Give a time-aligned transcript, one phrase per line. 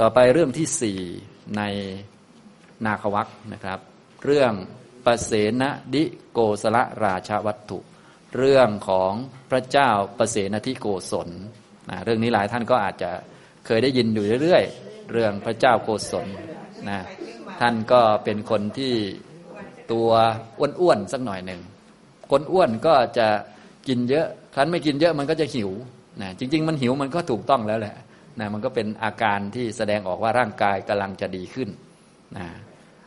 [0.00, 0.98] ต่อไปเรื่องที่สี่
[1.56, 1.62] ใน
[2.86, 3.78] นาควักนะครับ
[4.24, 4.52] เรื่อง
[5.06, 5.62] ปเสน
[5.94, 7.78] ดิโกสละราชวัตถุ
[8.36, 9.12] เรื่องของ
[9.50, 11.28] พระเจ้าปเสนทิโกศล
[11.90, 13.10] นะเรื่องนี้หลายท่านก็อาจจะ
[13.66, 16.26] เคยได้ยินอยู่เรื่อยๆ เรื่องพระเจ้าโกศล
[16.88, 17.00] นะ
[17.60, 18.94] ท่านก็เป็นคนที่
[19.92, 20.08] ตัว
[20.58, 21.60] อ้วนๆสักหน่อยหนึ่ง
[22.30, 23.28] คนอ้วนก็จะ
[23.88, 25.70] กินเยอะครั้นไม่กินเยอะมันก็จะหิว
[26.22, 27.96] นะจริง ๆ มันหิวมันก็ถูกต้องแล้วแหละ
[28.40, 31.68] นะมันก็เป็นอาการที่แสดงออกว่าร่างกายกำลังจะดีขึ้น
[32.36, 32.46] นะ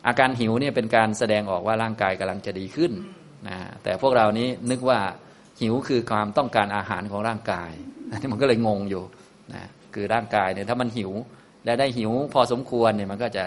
[0.07, 2.91] อาการหิวเนี่ยเป็นการแสดงออกว่าร่างกายกำลังจะดีขึ้น
[3.47, 4.99] นะแต่พวกเรานี้นึกว่า
[5.61, 7.71] หิวคือความต้องการอาหารของร่างกาย
[8.15, 9.03] นี่มันก็เลยงงอยู่
[9.53, 9.63] นะ
[9.93, 11.11] คือร่างกายเนี่ยถ้ามันหิว
[11.65, 13.45] และได้หิวพอสมควรเนี่ยมันก็จะ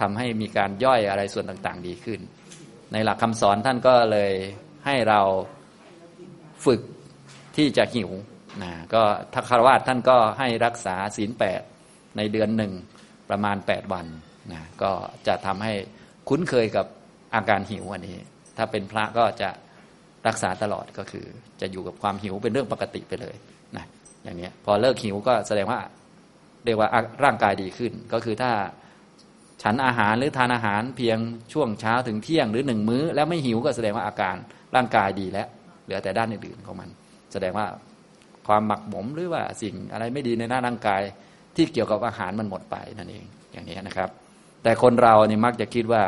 [0.00, 2.20] ทำให้มีการย่อยอะไรส่วนต่างๆ ดีขึ้น
[2.92, 4.32] ในหลักคำสอนท่านก็เลย
[4.86, 5.20] ให้เรา
[6.64, 6.80] ฝึก
[7.56, 8.10] ที่จะหิว
[8.62, 9.02] นะก็
[9.34, 11.62] ทักคารวาสท่านก็ให้รักษาศีลแปด
[12.16, 12.72] ในเดือนหนึ่ง
[13.30, 14.06] ประมาณแปดวัน
[14.52, 14.92] นะก็
[15.26, 15.72] จะทำให้
[16.28, 16.86] คุ้นเคยกับ
[17.34, 18.16] อาการหิวอันนี้
[18.56, 19.50] ถ้าเป็นพระก็จะ
[20.26, 21.26] รักษาตลอดก็คือ
[21.60, 23.36] จะอยู่กับความหิวเป็นเรื่องปกติไปเลย
[23.76, 23.84] นะ
[24.24, 25.80] อย่างนี้พอเลิกหิวก็แสดงว่า
[26.64, 26.88] เรียกว่า
[27.24, 28.52] ร่างกายดีขึ้น ก็คือถ้า
[29.62, 31.18] ฉันอาหารหรือทานอาหารเพียง
[31.52, 34.36] ช่วงเช้าถึงเที่ยงหรือหนึ่งมื้อ แล้วไม่หิวก็แสดงว่าอาการ
[34.74, 35.48] ร่างกายดีแล้ว
[35.84, 36.88] เหลือแต่ด้านอื่นๆของมัน
[37.32, 37.66] แสดงว่า
[38.48, 41.02] ความหมักหมมหรือว่าสิ่งอะไรไม่ดีในหน้าร่างกาย
[41.56, 44.10] ที่เกี่ยวกับอาหารมันหมดไปนั่นเองอย่างนี้นะครับ
[44.62, 46.02] แต่คนเราเนี่ยมักจะคิดว่า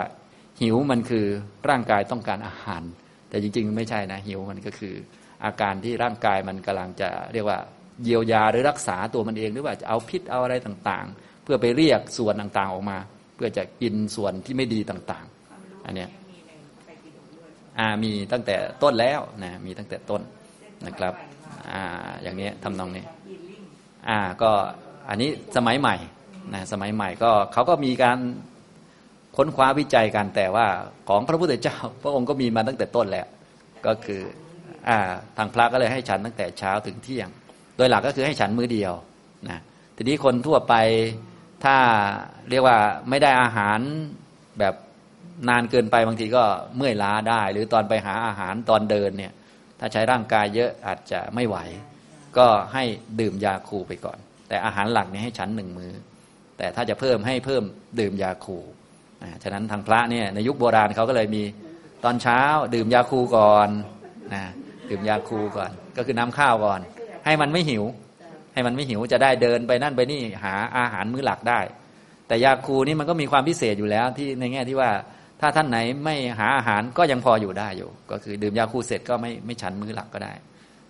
[0.60, 1.26] หิวมันคือ
[1.68, 2.82] ร่างกายต้องการอาหาร
[3.28, 4.94] แต่จริง ๆ ไม่ใช่นะหิวมันก็คือ
[5.44, 7.58] อาการที่ร่างกายมันกำลังจะเรียกว่า
[8.04, 12.98] เยียวยาหรือรักษาตัวมันเองหรือว่าจะเอาพิษเอาอะไรต่างๆ เพื่อไปเรียกส่วนต่างๆออกมา
[13.34, 16.08] เพื่อจะกินส่วนที่ไม่ดีต่างๆ อันเนี้ย
[17.78, 20.22] อ่ามีตั้งแต่ต้นแล้วนะมีตั้งแต่ต้น
[20.86, 21.14] นะครับ
[21.72, 23.04] อ่าอย่างนี้ทำนองนี้
[24.08, 24.50] อ่าก็
[25.08, 25.96] อันนี้สมัยใหม่
[26.54, 28.18] นะสมัยใหม่ก็เขาก็มีการ
[29.36, 30.66] ค้นคว้าวิจัยกันแต่ว่า
[31.08, 33.26] ของพระพุทธเจ้า พระองค์ก็มีมาตั้งแต่ต้นแล้ว
[33.86, 34.22] ก็คือ
[34.88, 34.98] อ่า
[35.36, 37.28] ทางพระก็เลยให้ฉันตั้งแต่เช้าถึงเที่ยง
[37.76, 38.92] โดยหลักก็คือให้ฉันมื้อเดียว
[39.48, 39.60] นะ
[39.96, 40.74] ทีนี้คนทั่วไป
[41.64, 41.76] ถ้า
[42.50, 42.76] เรียกว่า
[43.08, 43.78] ไม่ได้อาหาร
[44.58, 44.74] แบบ
[45.48, 46.42] นานเกินไปบางทีก็
[46.76, 49.32] เมื่อยล้าได้ หรือตอนไปหาอาหารตอนเดินเนี่ย
[49.80, 51.56] ถ้าใช้ร่างกายเยอะอาจจะไม่ไหว
[52.38, 52.84] ก็ให้
[53.20, 54.18] ดื่มยาคูไปก่อน
[54.48, 55.92] แต่อาหารหลักเนี่ยให้ฉันหนึ่งมือ
[56.58, 57.62] แต่ถ้าจะเพิ่มให้เพิ่ม
[58.00, 58.58] ดื่มยาคู
[59.42, 61.42] ฉะนั้นทางพระเนี่ยในยุคโบราณเขาก็เลยมี
[62.04, 62.40] ตอนเช้า
[62.74, 63.68] ดื่มยาคูก่อน
[64.34, 64.44] นะ
[64.90, 66.80] ดื่มยาคูก่อน ก็คือน้ำข้าวก่อน
[67.24, 67.84] ให้มันไม่หิว
[68.54, 71.60] ให้มันไม่หิวจะได้เดินไปนั่นไปนี่หาอาหารมื้อหลักได้
[72.26, 74.90] แต่ยาคูนี่มันก็มีความพิเศษอยู่แล้วที่ในแง่ที่ว่า
[75.40, 80.32] ถ้าท่านไหนไม่หาอาหารก็ยังพออยู่ได้อยู่ ก็คือดื่มยาคูเสร็จก็ไม่ไม่ฉันมื้อหลักก็ได้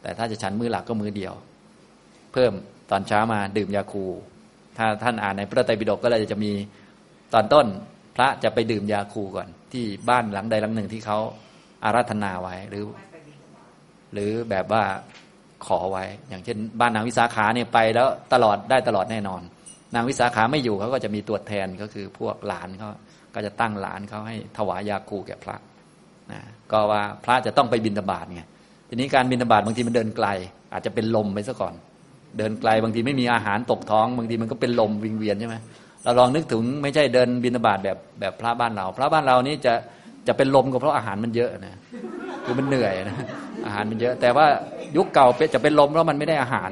[0.02, 1.34] แต่ถ้าจะฉันมื้อหลักก็มื้อเดียว
[2.32, 2.52] เพิ่ม
[2.90, 4.04] ตอนเช้ามาดื่มยาคู
[4.76, 6.52] ถ้าท่านอ่านในพระไตรปิฎกก็เลยจะมี
[7.34, 7.66] ตอนต้น
[8.16, 11.18] พระจะไปดื่มยาคูก่อน ที่บ้านหลังใดหลังหนึ่งที่เขา
[11.84, 12.84] อาราธนาไว้หรือ
[14.12, 14.82] หรือแบบว่า
[15.66, 19.42] ขอไว้ อย่างเช่น บ้านนางวิสาขาเนี่ยไปแล้วตลอดได้ตลอดแน่นอน
[19.94, 22.90] นางวิสาขาไม่อยู่เขาก็จะมีตัวแทนก็คือพวกหลานเขา
[23.34, 25.56] ก็จะตั้งหลานเขาให้ถวายยาคูแก่พระ
[26.32, 26.40] นะ
[26.72, 28.42] ก็ว่าพระจะต้องไปบินตบาทไง
[28.88, 30.26] ทีนี้การบินตบาทบางทีมันเดินไกล
[30.72, 31.74] อาจจะเป็นลมไปซะก่อน
[32.38, 35.56] เดินไกลบางทีไม่มีอาหารตกท้อง บางทีมันก็เป็นลมวิงเวียนใช่ไหม
[36.04, 39.74] เราลองนึกถึงไม่ใช่เดินบินตบาทแบบแบบพระบ้านเรา พระบ้านเรานี่จะ
[40.26, 41.78] จะเป็นลมก็เพราะอาหารมันเยอะนะ
[42.44, 43.16] คือมันเหนื่อยนะ
[43.66, 44.46] อาหารมันเยอะ แต่ว่า
[44.96, 46.70] ยุคเก่าจะเป็นลมเพราะมันไม่ได้อาหาร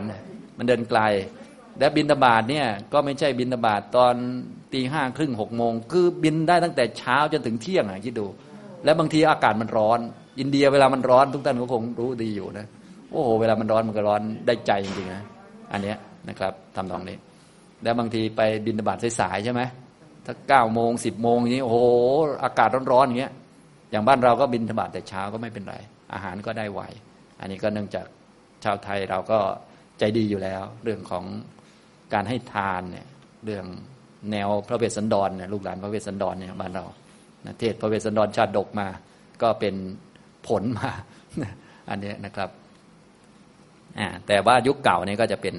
[0.58, 1.00] มันเดินไกล
[1.78, 4.14] และบินตบาทเนี่ยก็ไม่ใช่บินตบาทตอน
[4.72, 8.26] ตีห้าครึ่งหกโมงคือบินได้ตั้งแต่เช้าจนถึงเที่ยงอะคิดดู
[8.84, 9.98] แล้วบางทีอากาศมันร้อน
[10.38, 12.66] อินเดียเวลามันร้อนทุกท่านก็คงรู้ดีอยู่นะ
[13.10, 15.22] โอ้โหเวลามันร้อนมันก็ร้อนได้ใจจริงๆนะ
[15.72, 15.96] อันเนี้ย
[16.28, 17.16] นะครับทำตรงนี้
[17.82, 19.62] แล้วบางทีไปบินบาทสายๆใช่ไหม
[20.26, 21.78] ถ้าเก้าโมงสิบโมงนี้โอ้โห
[22.44, 23.32] อากาศร้อนๆอย่างเงี้ย
[23.90, 25.76] อย่างบ้านเราก็บินตบาทแต่เช้าก็ไม่เป็นไร
[26.12, 26.80] อาหารก็ได้ไว
[27.40, 28.06] อันนี้ก็เนื่องจาก
[28.64, 29.38] ชาวไทยเราก็
[29.98, 31.24] ใจดีอยู่แล้ว เรื่องของ
[32.14, 33.06] การให้ทานเนี่ย
[33.44, 33.64] เรื่อง
[34.32, 36.84] แนวพระเวสสันดรเนี่ยลูกหลานพระเวสสันดรเนี่ยบ้านเรา
[37.60, 38.88] เทศพระเวสสันดรชาติดกมา
[39.42, 39.74] ก็เป็น
[40.46, 40.90] ผลมา
[41.90, 42.50] อันนี้นะครับ
[44.26, 45.54] แต่ว่ายุคเก่านี่ก็จะเป็น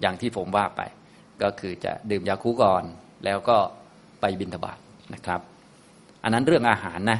[0.00, 0.80] อย่างที่ผมว่าไป
[1.42, 2.84] ก็คือจะดื่มยาคูก่อน
[3.24, 3.56] แล้วก็
[4.20, 4.78] ไปบิณฑบาต
[5.14, 5.40] นะครับ
[6.22, 7.18] อันนั้นเรื่องอาหารนะ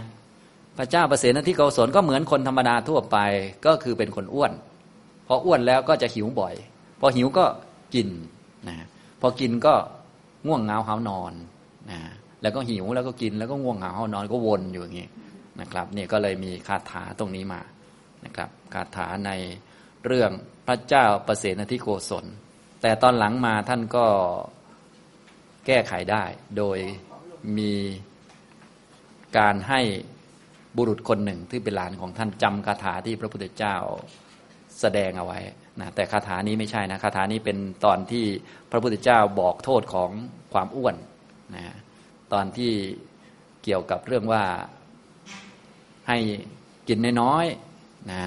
[0.79, 3.19] พระเจ้าประเสนที่เกาสนก็เหมือนคนธรรมดาทั่วไป
[3.67, 4.53] ก็คือเป็นคนอ้วน
[5.27, 6.55] พออ้วนแล้วก็จะหิวบ่อย
[7.01, 7.45] พอหิวก็
[7.95, 8.09] กิน
[8.69, 8.77] นะ
[9.21, 9.75] พอกินก็
[10.47, 11.33] ง่วงเหงาหานอน
[11.91, 12.01] นะ
[12.43, 15.09] แล้วก็หิวแล้วก็กินแล้วก็ง่วงเหงาหานอนก็วนอยู่อย่างนี้
[15.61, 17.61] นะครับนี่ก็เลยมีคาถาตรงนี้มา
[18.25, 19.31] นะครับคาถาใน
[20.07, 20.31] เรื่อง
[20.67, 22.25] พระเจ้าประเสนทิโกศล
[22.83, 24.07] แต่ตอนหลังมาท่านก็
[25.67, 26.25] แก้ไขได้
[26.59, 26.79] โดย
[27.59, 27.73] มี
[29.39, 29.81] การให้
[30.77, 33.77] บุรุษคนหนึ่งที่เป็นหลานของท่านจำคาถาที่พระพุทธเจ้า
[34.81, 35.39] แสดงเอาไว้
[35.81, 38.25] นะแต่คาถานี้ไม่ใช่นะคาถานี้เป็นตอนที่
[38.71, 40.11] พระพุทธเจ้าบอกโทษของ
[40.53, 40.97] ความอ้วน
[41.55, 41.65] นะ
[42.33, 42.73] ตอนที่
[43.65, 44.43] เกี่ยวกับเรื่องว่า
[46.09, 46.19] ให้
[46.89, 48.23] กินน้อยๆนะ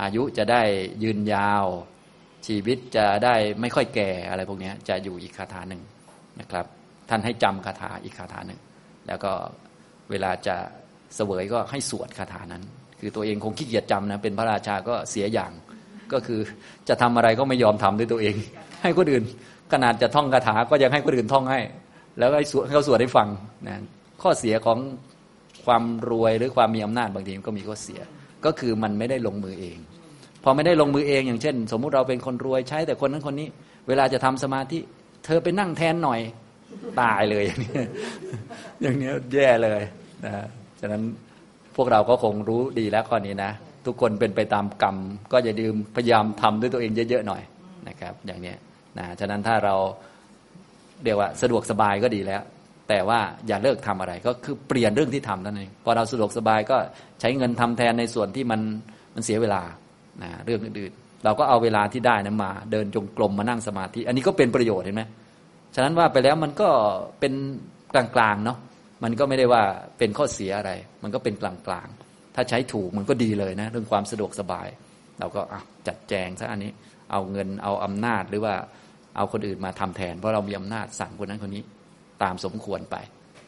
[0.00, 0.62] อายุจะได้
[1.02, 1.64] ยืนยาว
[2.46, 5.82] ชีวิตจะได้ไม่ค่อยแก่อะไรพวกนี้จะอยู่อีกคาถาหนึ่ง
[6.40, 6.66] นะครับ
[7.08, 8.60] ท่านให้จำคาถาอีกคาถาหนึ่ง
[9.06, 9.32] แล้วก็
[10.10, 10.56] เวลาจะ
[11.14, 12.62] เสวยก็ให้สวดคาถานั้น
[13.00, 15.52] คือตัวเองคงขี้เกียจจำนะเป็นพระราชาก็เสียอย่าง
[16.14, 16.40] ก็คือ
[16.88, 18.34] จะทำอะไรก็ไม่ยอมทำด้วยตัวเอง
[18.82, 19.24] ให้คนอื่น
[19.72, 21.60] ขนาดจะท่องคาถาก็ยังให้คนอื่นท่องให้
[22.18, 23.28] แล้วให้สวดให้เขาสวดให้ฟัง
[23.68, 23.76] นะ
[24.22, 24.78] ข้อเสียของ
[25.66, 28.00] ความรวยหรือความมีอำนาจบางทีก็มีข้อเสีย
[28.44, 29.78] ก็คือมันไม่ได้ลงมือเอง
[30.44, 33.48] พอไม่ได้ลงมือเองอย่างเช่น สมมุติเราเป็นคนรวยใช้แต่คนนั้นคนนี้
[33.88, 34.78] เวลาจะทำสมาธิ
[35.24, 36.20] เธอไปนั่งแทนหน่อย
[37.00, 37.72] ตายเลยอย่างนี้
[38.82, 39.82] อย่างนี้แย่เลย
[40.24, 40.32] นะ
[40.80, 41.02] ฉะนั้น
[41.76, 43.50] พวกเราก็คงรู้ดีแล้วข้อนี้นะ
[43.86, 44.96] ทุกคนเป็นไปตามกรรม
[45.32, 47.42] ก็อย่าลืมพยายามทำด้วยตัวเองเยอะๆหน่อย
[47.88, 48.54] นะครับ อย่างนี้
[48.98, 49.74] นะฉะนั้นถ้าเรา
[51.04, 52.42] เรียกว่าสะดวกสบายก็ดีแล้ว
[52.88, 56.76] แต่ว่าอย่าเลิกทำอะไรก็คือเปลี่ยนเรื่องที่ทำนั่นเองพอเราสะดวกสบายก็
[57.20, 58.60] ใช้เงินทำแทนในส่วนที่มัน
[59.14, 59.62] มันเสียเวลา
[60.22, 65.02] นะเรื่องอื่นๆเราก็เอาเวลาที่ได้นะมา เดินจงกรมมานั่งสมาธิอันนี้ก็เป็นประโยชน์เห็นไหม
[65.74, 66.68] ฉะนั้นว่าไปแล้วมันก็
[67.20, 67.32] เป็น
[67.94, 68.58] กลางๆเนาะ
[69.02, 69.62] มันก็ไม่ได้ว่า
[69.98, 70.70] เป็นข้อเสียอะไร
[71.02, 72.01] มันก็เป็นกลางๆ
[72.34, 74.68] ถ้าใช้ถูกมันก็ดีเลยนะ เรื่องความสะดวกสบาย
[75.20, 75.40] เราก็
[75.86, 76.72] จัดแจงซะอันนี้
[77.10, 78.54] เอาเงินเอาอำนาจหรือว่า
[79.16, 81.62] เอาคนอื่นมาทำแทน เพราะเรามีอำนาจสั่งคนนั้นคนนี้
[82.22, 82.96] ตามสมควรไป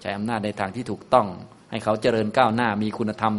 [0.00, 1.26] ใช้อำนาจในทางที่ถูกต้อง
[1.70, 3.34] ให้เขาเจริญก้าวหน้ามีคุณธรรม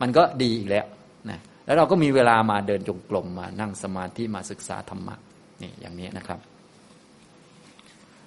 [0.00, 0.86] มันก็ดีอีกแล้ว
[1.30, 5.14] นะแล้วเราก็มีเวลามาเดินจงกรมมานั่งสมาธิมาศึกษาธรรมะ
[5.62, 6.40] นี่อย่างนี้นะครับ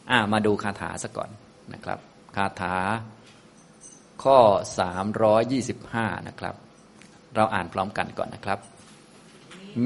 [0.09, 1.29] อ่ามาดูคาถาซะก่อน
[1.73, 1.99] นะครับ
[2.35, 2.75] คาถา
[4.23, 4.39] ข้อ
[5.51, 6.55] 325 นะครับ
[7.35, 8.59] เราอ่านพร้อมกันก่อนนะครับ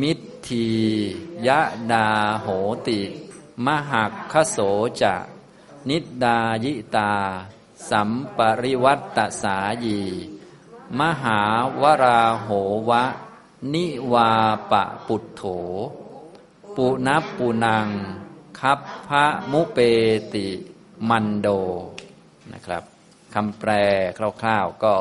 [0.01, 0.11] มิ
[0.47, 0.67] ที
[1.47, 1.61] ยะ
[1.91, 2.07] ดา
[2.39, 2.47] โห
[2.87, 2.99] ติ
[3.65, 4.57] มหักขโส
[5.01, 5.15] จะ
[5.89, 7.13] นิดายิตา
[7.89, 9.99] สัมปริวัตตสายี
[10.99, 11.39] มหา
[11.81, 12.49] วราโห
[12.89, 13.03] วะ
[13.73, 14.31] นิวา
[14.71, 15.41] ปะปุตโถ
[16.75, 17.87] ปุนับปุนัง
[18.59, 19.77] คับพระมุเป
[20.33, 20.47] ติ
[21.09, 21.47] มันโด
[22.53, 22.94] นะครับ
[23.35, 23.71] คำแปล
[24.41, 24.93] คร่าวๆก็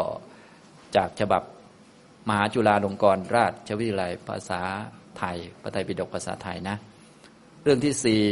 [0.97, 1.43] จากฉบับ
[2.29, 4.63] มหาจุฬาลงกรณราชวิทยาลัยภาษา
[5.19, 6.77] ไทยพระไตรปิฎกภาษาไทยนะ
[7.63, 8.23] เรื่องที่สี่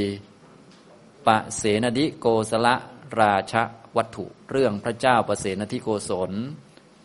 [1.27, 2.75] ปะเสนดิโกสละ
[3.21, 3.55] ราช
[3.97, 6.33] วัตถุ เรื่องพระเจ้าประเสนทิโกศล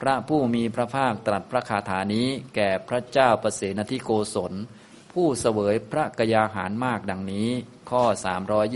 [0.01, 4.53] พระผู้มีพระภาคตรัสพระคาถานี้แก่พระเจ้าประเสนทิโกศล
[5.13, 7.49] ผู้เสวยพระกยาหารมากดังนี้
[7.89, 8.03] ข้อ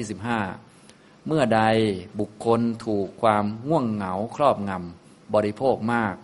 [0.05, 0.70] 325
[1.27, 1.61] เมื่อใด
[2.19, 6.15] บุคคลถูกความง่วงเหงาครอบงำบริโภคมาก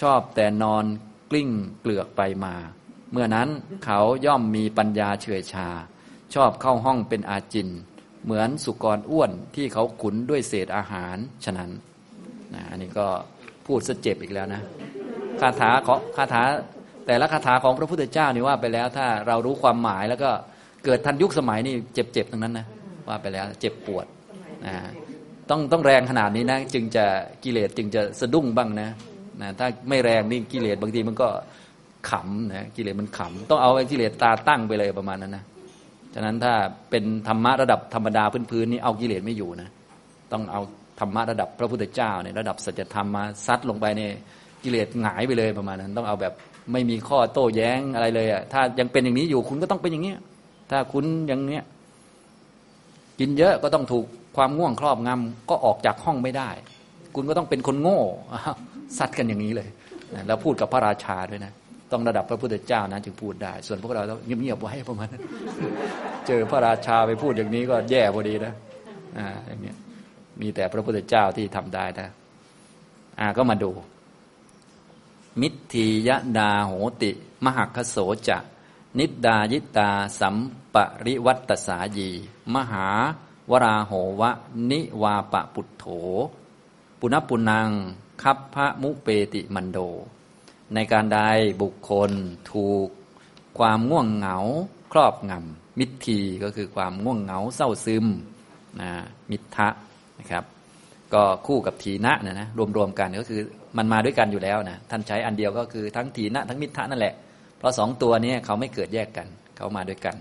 [0.00, 0.84] ชอบแต่นอน
[1.30, 1.50] กลิ้ง
[1.80, 2.54] เกลือกไปมา
[3.12, 3.48] เมื่อนั้น
[3.84, 5.68] เขาย่อมมีปัญญาเฉื่อยชา
[6.34, 7.68] ชอบเข้าห้องเป็นอาจิน
[8.24, 11.70] เหมือนสุกรอ้วนที่เขาขุนด้วยเศษอาหาร ฉะนั้น
[12.54, 13.06] นะอันนี้ก็
[13.66, 14.62] พูดสเจ็บอีกแล้วนะ
[15.40, 16.42] คาถาของคาถา
[17.06, 20.30] แต่ละคาถาของพระพุทธเจ้านี่ว่าไปแล้วถ้าเรารู้ความหมายแล้วก็
[20.84, 22.66] เกิดทันยุคสมัยนี่เจ็บๆทั้งนั้นนะ
[23.08, 24.06] ว่าไปแล้วเจ็บปวด
[24.66, 24.74] นะ
[25.50, 27.04] ต้องต้องแรงขนาดนี้นะ จึงจะ
[27.44, 28.88] กิเลสจึงจะสะดุ้งบ้างนะ
[29.40, 31.28] นะถ้าไม่แรงนี่กิเลสบางทีมันก็
[32.10, 35.44] ขำนะกิเลสมันขำต้องเอากิเลสตาตั้งไปเลยประมาณนั้นนะ
[36.14, 36.54] ฉะนั้นถ้า
[36.90, 39.68] เป็นธรรมะระดับธรรมดาพื้นๆนี่เอากิเลสไม่อยู่นะ
[40.32, 40.60] ต้องเอา
[41.00, 44.12] ธรรมะระดับพระพุทธเจ้าเนี่ยระดับสัจธรรมมาซัดลงไปเนี่ย
[44.62, 46.32] กิเลสหงายไปเลยประมาณนั้น ต้องเอาแบบ
[46.72, 50.14] ไม่มีข้อโต้แย้งอะไรเลยอะถ้ายังเป็นอย่างนี้อยู่คุณก็ต้องเป็นอย่างนี้
[50.70, 51.64] ถ้าคุณอย่างเนี้ย
[53.18, 54.06] กินเยอะก็ต้องถูก
[54.36, 56.50] ความง่วงครอบงำก็ออกจากห้องไม่ได้
[57.14, 58.00] คุณก็ต้องเป็นคนโง่
[58.98, 59.68] ซัดกันอย่างนี้เลย
[60.26, 61.52] แล้วพูดกับพระราชาด้วยนะ
[61.92, 65.22] ต้องระดับพระพุทธเจ้านะจึงพูดได้ ส่วนพวกเราต้องเงียบๆไว้ประมาณนั้น
[66.26, 68.52] เจอพระราชาไปพูดอย่างนี้ก็แย่พอดีนะ
[69.18, 69.76] อ่าอย่างเงี้ย
[70.40, 72.08] มีแต่พระพุทธเจ้าที่ทำได้นะ
[73.20, 73.70] อ่าก็มาดู
[75.40, 76.72] มิทียดาโห
[77.02, 77.10] ติ
[77.44, 77.96] มหักขโส
[78.28, 78.38] จะ
[78.98, 80.36] นิดายิตาสัม
[80.74, 82.10] ปริวัตสายี
[82.54, 82.88] มหา
[83.50, 84.30] วราโหวะ
[84.70, 85.84] นิวาปะปุตโถ
[87.00, 87.70] ปุณปุนัง
[88.22, 89.78] คับพระมุเปติมันโด
[90.74, 91.18] ในการใด
[91.62, 92.10] บุคคล
[92.52, 92.88] ถูก
[93.58, 94.36] ความง่วงเหงา
[94.92, 98.06] ครอบงำมิทีก็คือความง่วงเหงาเศร้าซึม
[98.80, 98.90] นะ
[99.30, 99.68] มิทะ
[100.20, 100.44] นะครับ
[101.14, 103.40] ก็คู่กับทีนะนะนะรวมๆกันก็คือ
[103.76, 107.14] มันมาด้วยกันอยู่แล้วนะท่านใช้อันเดียวก็คือทั้งทีนะทั้งมิทะนั่นแหละ
[107.58, 109.26] เพราะสองตัวนี้เขาไม่เกิดแยกกัน
[109.56, 110.16] เขามาด้วยกัน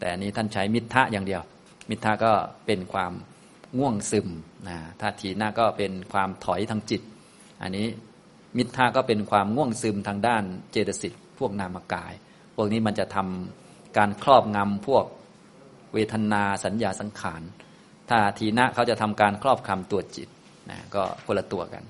[0.00, 1.42] แต่นี้ท่านใช้มิทะอย่างเดียว
[1.90, 2.32] มิทธะก็
[2.66, 3.12] เป็นความ
[3.78, 4.28] ง่วงซึม
[4.68, 7.02] นะถ้าถีนะก็เป็นความถอยทางจิต
[7.62, 7.86] อันนี้
[8.56, 12.12] มิทธะก็เป็นความง่วงซึมทางด้านเจตสิกพวกนามกาย
[12.56, 15.04] พวกนี้มันจะทำการครอบงำพวก
[15.94, 17.42] เวทนาสัญญาสังขาร
[18.08, 20.28] ถ้าทีนะเขาจะทำการครอบคำตัวจิต
[20.70, 21.84] นะก็คนละตัวกัน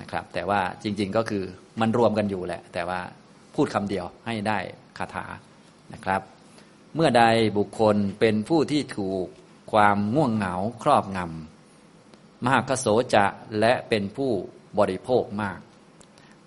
[0.00, 1.44] นะครับ แต่ว่าจริง ๆก็คือ
[1.80, 3.00] มันรวมกันอยู่แหละ แต่ว่า
[3.54, 4.58] พูดคำเดียวให้ได้
[4.98, 5.24] คาถา
[5.92, 6.20] นะครับ
[6.94, 7.24] เมื่อใด
[7.58, 9.26] บุคคลเป็นผู้ที่ถูก
[9.72, 13.26] ความง่วงเหงาครอบงำมหากโสจะ
[13.60, 14.30] และเป็นผู้
[14.78, 15.58] บริโภคมาก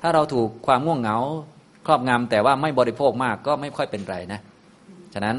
[0.02, 1.18] ถ้าเราถูกความง่วงเหงา
[1.88, 4.40] ครอบงำแต่ว่าไม่บริโภคมากก็ไม่ค่อยเป็นไรนะ
[5.14, 5.38] ฉะนั้น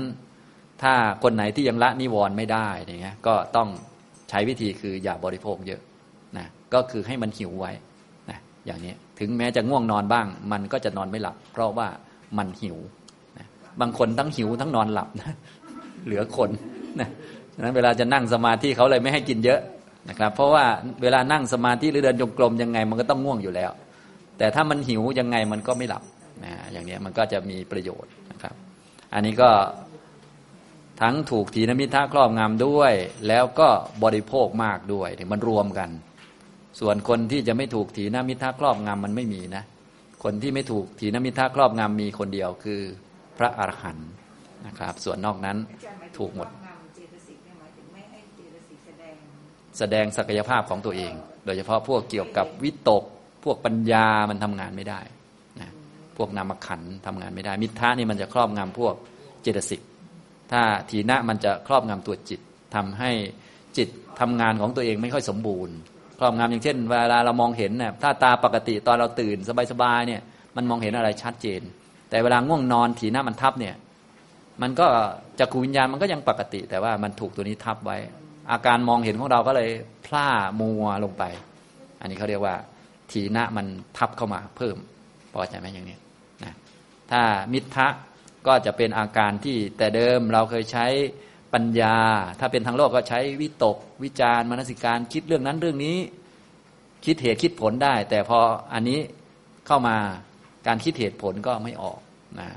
[0.82, 0.92] ถ้า
[1.22, 3.68] คนไหนที่ยังละนิวรณ์ไม่ได้อย่างเงี้ยก็ต้อง
[4.30, 5.80] ใช้วิธีคืออย่าบริโภคเยอะ
[6.38, 7.72] นะก็คือให้มันหิวไว้
[8.30, 11.88] นะอย่างนี้ถึงแม้จะง่วงนอนบ้าง มันก็จะนอนไม่หลับ เพราะว่า
[12.38, 12.76] มันหิว
[13.80, 15.34] บางคนทั้งหิวทั้งนอนหลับนะ
[16.06, 16.50] เหลือคน
[17.00, 17.08] นะ
[17.54, 19.60] ฉะนั้นเวลาจะนั่งสมาธิเขาเลยไม่ให้กินเยอะ
[20.08, 20.64] นะครับ เพราะว่า
[21.02, 23.70] เวลานั่งสมาธิหรือเดินจงกรมยังไง มันก็ต้องง่วงอยู่แล้ว
[24.38, 26.02] แต่ถ้ามันหิวยังไงมันก็ไม่หลับ
[26.44, 28.54] นะอย่างนี้มันก็จะมีประโยชน์นะครับ
[29.14, 29.50] อันนี้ก็
[31.00, 32.92] ทั้งถูกถีนมิทะครอบงำด้วย
[33.28, 33.68] แล้วก็
[34.04, 35.90] บริโภคมากด้วยมันรวมกัน
[36.80, 39.64] ส่วนคนที่จะไม่ถูกถีนมิทะครอบงำมันไม่มีนะ
[40.24, 42.80] คนที่ไม่ถูกถีนมิทะครอบงำมีคนเดียวคือ
[43.38, 44.10] พระอรหันต์
[44.66, 45.56] นะครับ ส่วนนอกนั้น
[46.18, 46.48] ถูกหมด
[49.78, 51.12] แสดงศักยภาพของตัวเอง
[51.44, 53.04] โดยเฉพาะพวกเกี่ยวกับวิตก
[53.44, 55.00] พวกปัญญามันทำงานไม่ได้
[55.60, 55.70] นะ
[56.16, 58.94] พวกนามขันทำงานไม่ได้ มิทธะนี่มันจะครอบงำพวก
[59.42, 59.80] เจตสิก
[60.52, 62.40] ถ้าทีนะมันจะครอบงำตัวจิต
[62.74, 63.10] ทำให้
[63.76, 63.88] จิต
[64.20, 65.74] ทำงานของตัวเองไม่ค่อยสมบูรณ์
[66.18, 69.36] ครอบงำอย่างเช่น เวลาเรามองเห็นเนี่ยถ้าตาปกติตอนเราตื่น
[69.72, 70.20] สบายๆเนี่ย
[70.56, 71.62] มันมองเห็นอะไรชัดเจน
[72.12, 73.74] แต่เวลาง่วงนอนทีนะมันทับเนี่ย
[74.62, 74.86] มันก็
[75.38, 77.98] จักรวิญญาณมันก็ยังปกติ แต่ว่ามันถูกตัวนี้ทับไว้
[78.52, 79.70] อาการมองเห็นของเราก็เลย
[80.06, 80.28] พล่า
[80.60, 81.24] มัวลงไป
[82.00, 82.56] อันนี้เขาเรียกว่า
[83.10, 83.66] ทีนะมัน
[83.96, 84.76] ทับเข้ามาเพิ่ม
[85.32, 85.96] พอใจไหมอย่างนี้
[86.44, 86.54] นะ
[87.10, 87.88] ถ้ามิทะ
[88.46, 90.86] ก็จะเป็นอาการที่แต่เดิมเราเคยใช้
[91.54, 91.96] ปัญญา
[92.40, 95.96] ถ้าเป็นทางโลกก็ใช้วิตก วิจารมนสิการคิดเรื่องนั้นเรื่องนี้
[97.04, 98.38] คิดเหตุคิดผลได้ แต่พอ
[98.74, 99.00] อันนี้
[99.66, 99.96] เข้ามา
[100.66, 102.00] การคิดเหตุผลก็ไม่ออก
[102.40, 102.48] นะ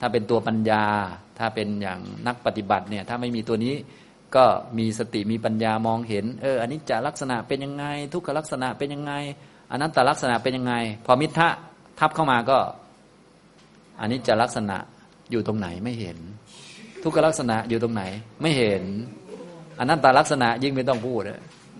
[0.00, 0.84] ถ้าเป็นตัวปัญญา
[1.38, 3.74] ถ้าเป็นอย่างนักปฏิบัติเนี่ยถ้าไม่มีตัวนี้
[4.36, 4.44] ก็
[4.78, 9.12] มีสติมีปัญญามองเห็นเอออันนี้จะลักษณะเป็นยังไง ทุกขลักษณะเป็นยังไง
[9.70, 10.74] อันนั้นแต่ลักษณะเป็นยังไง
[11.06, 11.48] พอมิทะ
[12.00, 12.58] ทับเข้ามาก็
[14.00, 14.76] อันนี้จะลักษณะ
[15.30, 16.18] อยู่ตรงไหนไม่เห็น
[17.02, 18.02] ทุกขลักษณะอยู่ตรงไหน
[18.42, 18.82] ไม่เห็น
[19.78, 21.20] อันนั้นแต่ลักษณะยิ่งไม่ต้องพูด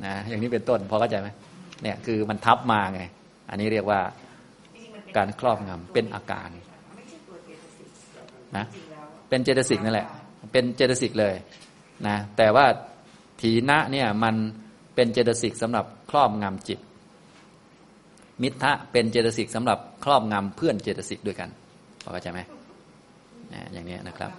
[0.07, 1.29] นะอย่างนี้เป็นต้นพอเข้าใจไหม
[1.83, 3.03] เนี่ยคือมันทับมาไง
[3.51, 4.01] อันนี้เรียกว่า
[5.17, 6.51] การครอบงำเป็นอาการ
[8.57, 8.65] นะ
[9.29, 10.09] เป็นเจตสิกนั่นแหละ
[10.53, 11.35] เป็นเจตสิกเลย
[12.07, 12.67] นะแต่ว่า
[13.41, 14.35] ถีนะเนี่ยมัน
[14.95, 16.79] เป็นเจตสิกสำหรับครอบงำจิต
[18.43, 21.49] มิทะเป็นเจตสิกสำหรับครอบงำเพื่อนเจตสิกด้วยกัน
[22.01, 22.41] เข้าใจไหม
[23.53, 24.31] นะอย่างนี้นะครับ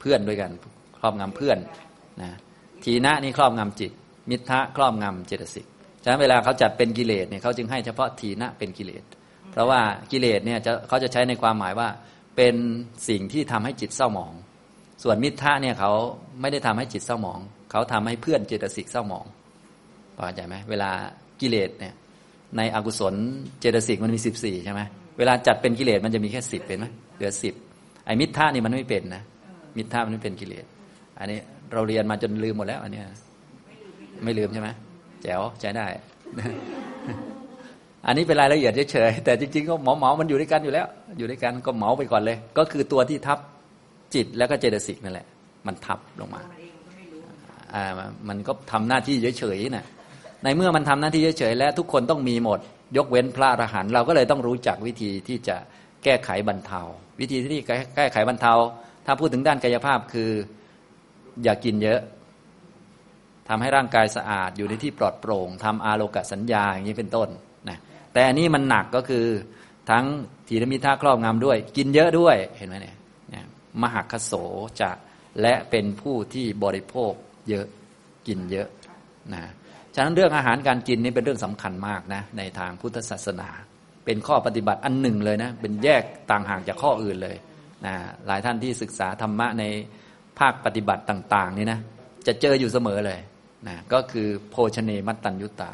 [0.00, 0.50] เพื่อนด้วยกัน
[0.98, 1.58] ครอบงำเพื่อน
[2.22, 2.30] นะ
[2.84, 3.92] ทีนะนี่ครอบงำจิต
[4.30, 5.66] มิทะครอบงำเจตสิก
[6.02, 9.02] ฉะนั้นเวลาเขาจัดเป็นกิเลสเนี่ยเขาจึงให้เฉพาะทีนะเป็นกิเลส
[9.52, 9.80] เพราะว่า
[10.10, 11.88] กิเลสเนี่ยเขาจะใช้ในความหมายว่า
[12.36, 12.54] เป็น
[13.08, 14.32] สิ่งที่ทำให้จิตเศร้าหมอง
[15.02, 15.92] ส่วนมิทธะเนี่ยเขา
[16.40, 17.40] ไม่ได้ทำให้จิตเศร้าหมอง
[17.70, 19.24] เขาทำให้เพื่อนเจตสิกเศร้าหมอง
[20.16, 20.90] พอใจไหมเวลา
[21.40, 21.94] กิเลสเนี่ย
[22.56, 23.14] ในอกุศล
[23.60, 24.82] เจตสิกมันมีสิบสี่ใช่ไหม
[25.18, 27.54] เวลาจัดเป็นกิเลสมันจะมีแค่สิบเป็นไหมเหลือสิบ
[28.06, 29.22] ไอ้มิทธะนี่มันไม่เป็นนะ
[29.76, 30.64] มิทธะมันไม่เป็นกิเลส
[31.18, 31.38] อันนี้
[31.72, 33.02] เราเรียนมาจนลืมหมดแล้ว อันนี้
[34.24, 34.68] ไม่ลืมใช่ไหม
[35.22, 35.86] แจ๋วใช้ได้
[38.06, 40.86] อันนี้เป็นรายละเอียดเฉยๆแต่จริงๆก็หมอเหมามันอยู่ด้วยกันอยู่แล้ว
[41.18, 43.38] อยู่ด้วยกันก็เหมาไปก่อนเลย ก็คือตัวที่ทับ
[44.14, 45.26] จิตแล้วก็เจตสิกนั่นแหละ
[45.66, 46.42] มันทับลงมา
[47.74, 47.84] อ่า
[48.28, 49.84] มันก็ทำหน้าที่เฉยๆนะ
[50.44, 52.60] ในเมื่อมันทำหน้าที่เฉยๆและทุกคนต้องมีหมด
[52.96, 55.56] ยกเว้นพระอรหันต์เราก็เลยต้องรู้จักวิธีที่จะ
[56.04, 56.82] แก้ไขบรรเทา
[57.20, 57.60] วิธีที่
[57.96, 58.54] แก้ไขบรรเทา
[59.06, 60.30] ถ้าพูดถึงด้านกายภาพคือ
[61.44, 62.00] อย่ากินเยอะ
[63.48, 67.28] ทำให้ร่างกายสะอาดอยู่ในที่ปลอดโปร่งทำอาโลกสัญญาอย่างนี้เป็นต้น
[68.12, 69.26] แต่อันนี้มันหนักก็คือ
[69.90, 70.04] ทั้ง
[70.48, 72.96] ถีนมิท่าครอบงำด้วย กินเยอะด้วยเห็นไหมเนี่ย
[73.82, 74.32] มหคโส
[74.80, 74.90] จะ
[75.40, 77.12] และเป็นผู้ที่บริโภค
[77.48, 77.66] เยอะ
[78.26, 78.68] กินเยอะ
[79.34, 79.42] นะ
[79.94, 83.48] ฉะนั้นเรื่องอาหารการกินนี่เป็นเรื่องสำคัญมากนะในทางพุทธศาสนา
[84.04, 87.36] เป็นข้อปฏิบัติอันหนึ่งเลยนะเป็นแยกต่างห่างจากข้ออื่นเลย
[87.86, 87.94] นะ
[88.26, 89.64] หลายท่านที่ศึกษาธรรมะใน
[90.38, 91.80] ภาคปฏิบัติต่าง ๆ นี่นะ
[92.26, 93.20] จะเจออยู่เสมอเลย
[93.68, 95.72] นะก็คือโภชเนมัตตัญยุตา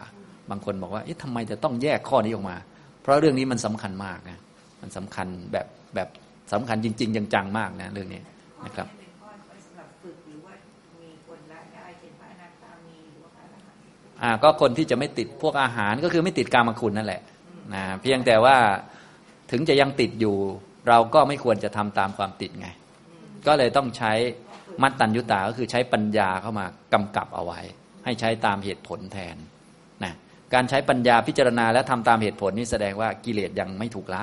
[0.51, 2.57] บางคนบอกว่าเอ๊ะทำไมจะต้องแยกข้อนี้ออกมา
[3.03, 4.39] เพราะเรื่องนี้มันสำคัญมากนะ
[4.83, 6.09] มันสำคัญแบบแบบ
[6.53, 8.21] สำคัญจริง ๆ จังๆมากนะเรื่องนี้
[8.67, 8.89] นะครับ
[14.23, 17.21] อ่าก็คนที่จะไม่ติดพวกอาหารก็คือไม่ติดกามคุณนั่นแหละ
[17.75, 18.57] นะเพียงแต่ว่า
[19.51, 20.37] ถึงจะยังติดอยู่
[20.89, 22.69] เราก็ไม่ควรจะทำตามความติดไง
[23.47, 24.13] ก็เลยต้องใช้
[24.83, 27.61] มัตตัญญุตาก็คือใช้ปัญญาเข้ามากำกับเอาไว้
[28.05, 29.37] ให้ใช้ตามเหตุผลแทน
[30.05, 30.15] นะ
[30.55, 34.23] การใช้ปัญญาพิจารณาและทำตามเหตุผลนี่แสดงว่ากิเลสยังไม่ถูกละ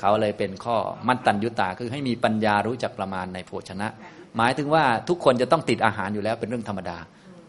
[0.00, 0.76] เขาเลยเป็นข้อ
[1.08, 3.88] มัตตัญญุตาคือให้มีปัญญารู้จักประมาณในโภชนะ
[4.36, 6.98] หมายถึงว่าทุกคนจะต้องติดอาหารอยู่แล้วเป็นเรื่องธรรมดา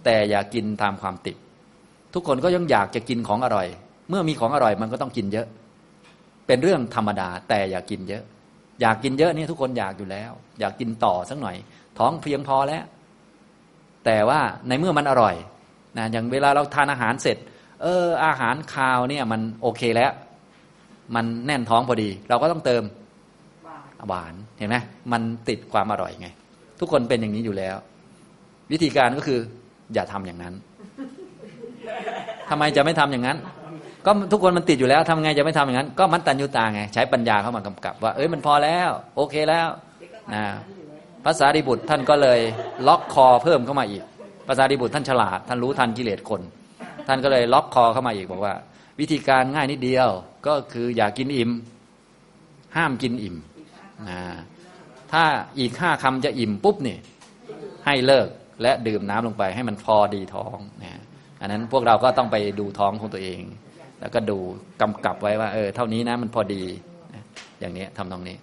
[0.06, 1.36] แต่อย่ากินตามความติด
[2.14, 3.68] ทุกคนก็ยังอยากจะกินของอร่อย
[4.10, 5.48] เมื่อมีของอร่อยมันก็ต้องกินเยอะ
[6.48, 8.24] เป็นเรื่องธรรมดา แต่อย่ากินเยอะ
[8.82, 11.56] อยากกินเยอะนี่ทุกคนอยากอยู่แล้ว อยากกินต่อสักหน่อย
[12.00, 12.84] ท้องเพียงพอแล้ว
[14.06, 15.36] แต่ว่าในเมื่อมันอร่อย
[15.98, 17.38] นะอย่างเวลาเราทานอาหารเสร็จ
[17.86, 20.12] เอออาหารคาวเนี่ยมันโอเคแล้ว
[21.16, 22.84] มันแน่นท้องพอดี เราก็ต้องเติม
[24.08, 24.78] หวานเห็นไหม
[25.12, 26.28] มันติดความอร่อยไง
[26.80, 27.76] ทุกคนเป็นอย่างนี้อยู่แล้ว
[28.72, 29.40] วิธีการก็คือ
[29.94, 30.54] อย่าทำอย่างนั้น
[32.50, 33.38] ทำไมจะไม่ทำอย่างนั้น
[34.06, 39.68] ก็ทุกคนมันติดอยู่แล้วทำไงจะไม่ทำอย่างนั้น ก็มัตตัญญูตาไง ใช้ปัญญาเข้ามากำกับ ว่าเอ้ยมันพอแล้ว โอเคแล้ว
[40.34, 40.44] นะ
[41.26, 42.40] ภาษาดิบุตรท่านก็เลย
[42.88, 44.04] ล็อกคอเพิ่มเข้ามาอีก
[44.48, 46.42] ภาษาดิบุตรท่านฉลาด ท่านรู้ทันกิเลสคน
[47.08, 48.56] ท่านก็เลยล็อกคอเข้ามาอีกบอกว่า
[49.00, 50.10] วิธีการง่ายนิดเดียว
[50.48, 51.52] ก็คืออย่ากินอิ่ม
[52.76, 53.36] ห้ามกินอิ่ม
[54.10, 54.20] นะ
[55.12, 55.24] ถ้า
[55.60, 56.98] อีกห้าคำจะอิ่มปุ๊บนี่
[57.86, 58.28] ให้เลิก
[58.62, 61.02] และดื่มน้ำลงไปให้มันพอดีท้องนะ
[61.42, 63.42] อันนั้นพวกเราก็ต้องไปดูท้องของตัวเอง
[64.00, 64.38] แล้วก็ดู
[64.82, 66.64] กำกับไว้ว่า เออเท่านี้นะมันพอดี
[67.60, 68.38] อย่างนี้ทำตรงนี้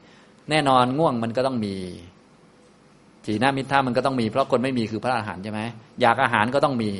[0.50, 1.74] แน่นอนง่วงมันก็ต้องมี
[3.26, 5.60] ทีหน้ามิท่ามันก็ต้องมี เพราะคนไม่มีคือพระอาหารใช่ไหม
[6.00, 6.90] อยากอาหารก็ต้องมี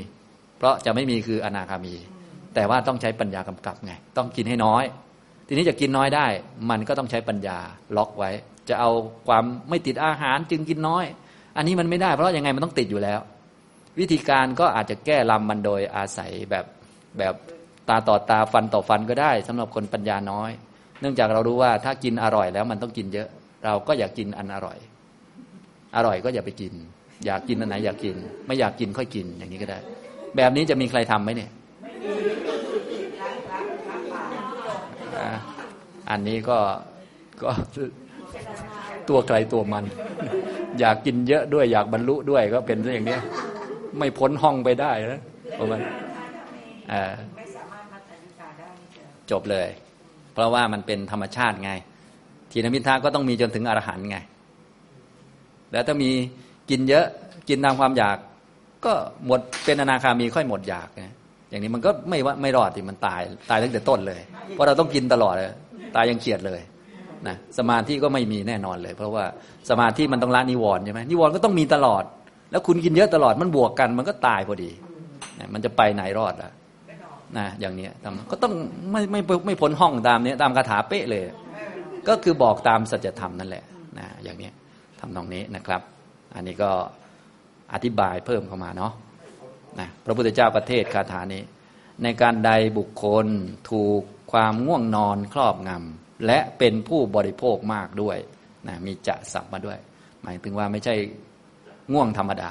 [0.62, 1.94] เพราะจะไม่มีคืออนาคามี
[2.54, 4.84] แต่ว่าต้องใช้ปัญญากำกับไงต้องกินให้น้อย
[5.46, 6.26] ทีนี้จะกินน้อยได้
[6.70, 7.58] มันก็ต้องใช้ปัญญา
[7.96, 8.30] ล็อกไว้
[8.68, 8.90] จะเอา
[9.28, 11.04] ความไม่ติดอาหารจึงกินน้อย
[11.56, 13.20] อันนี้มันไม่ได้เพราะยังไงมันต้องติดอยู่แล้ว
[14.00, 16.64] วิธีการก็อาจจะแก้ลำมันโดยอาศัยแบบ
[17.18, 17.34] แบบ
[17.88, 20.50] ตาต่อตาฟันต่อฟันก็ได้สำหรับคนปัญญาน้อย
[21.00, 23.28] เนื่องจากเรารู้ว่าถ้ากินอร่อยแล้วมันต้องกินเยอะ
[23.64, 24.78] เราก็อยากกินอันอร่อย
[25.96, 26.72] อร่อยก็อย่าไปกิน
[27.24, 29.78] อยากกินอันไหนอยากกิน ไม่อยากกินค่อยกินอย่างนี้ก็ได้
[30.36, 31.50] แบบนี้จะมีใครทำไหมเนี่ย
[36.10, 36.58] อันนี้ก็
[37.42, 37.50] ก็
[39.08, 39.84] ตัวใครตัวมัน
[40.80, 43.18] อยากกินเยอะด้วยอยากบรรลุด้วยก็เป็นอย่างนี้
[43.98, 45.20] ไม่พ้นห้องไปได้นะ
[45.58, 45.80] ประมาณ
[49.30, 49.68] จบเลย
[50.32, 51.72] เพราะว่ามันเป็นธรรมชาติไง
[52.50, 54.18] ทีนมิทาก็ต้องมีจนถึงอรหันต์ไง
[55.72, 56.10] แล้วถ้ามี
[56.70, 57.06] กินเยอะ
[57.48, 58.16] กินตามความอยาก
[58.84, 58.92] ก็
[59.26, 61.04] หมดเป็นอนาคามีค่อยหมดอยากไง
[61.50, 65.48] อย่างนี้มันก็ไม่ว่าไม่รอดที่มันตายตายตั้งแต่ต้นเลย เพราะเราต้องกินตลอดเลย
[65.96, 66.60] ตายยังเขียดเลย
[67.26, 69.24] นะสมาธิก็ไม่มีแน่นอนเลย เพราะว่า
[69.70, 72.04] สมาธิมันต้องละนิวรณ์ใช่ไหมนิวรณ์ก็ต้องมีตลอด
[72.50, 74.70] แล้วคุณกินเยอะตลอดมันบวกกัน มันก็ตายพอดี
[75.38, 76.50] นะมันจะไปไหนรอดล่ะ
[77.38, 77.88] นะอย่างนี้
[78.30, 78.52] ก็ต้อง
[78.92, 81.24] ไม่ไม่ไม่พ้นห้องตามนี้ตามคาถาเป๊ะเลย
[82.08, 83.64] ก็คือบอกตามสัจธรรมนั่นแหละ
[83.98, 84.50] นะอย่างนี้
[85.00, 85.80] ทำตรงนี้นะครับ
[86.34, 86.70] อันนี้ก็
[87.74, 88.92] อธิบายเพิ่มเข้ามาเนาะ
[89.80, 91.42] นะพระพุทธเจ้าประเทศคาถานี้
[92.02, 93.26] ในการใดบุคคล
[93.70, 98.18] ถูกความง่วงนอนครอบงำและเป็นผู้บริโภคมากด้วย
[98.68, 99.78] นะมีจะสับมาด้วย
[100.22, 100.94] หมายถึงว่าไม่ใช่
[101.92, 102.50] ง่วงธรรมดา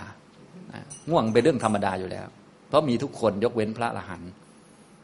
[0.72, 2.28] นะง่วงเป็นเรื่องธรรมดาอยู่แล้ว
[2.68, 4.32] เพราะมีทุกคนยกเว้นพระอรหันต์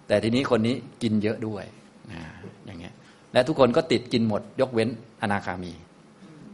[0.08, 1.65] แต่ทีนี้คนนี้กินเยอะด้วย
[2.12, 2.21] นะ
[2.65, 2.93] อย่างเงี้ย
[3.34, 4.89] และทุกคนก็ติดกินหมด ยกเว้น
[5.21, 5.73] อนาคามี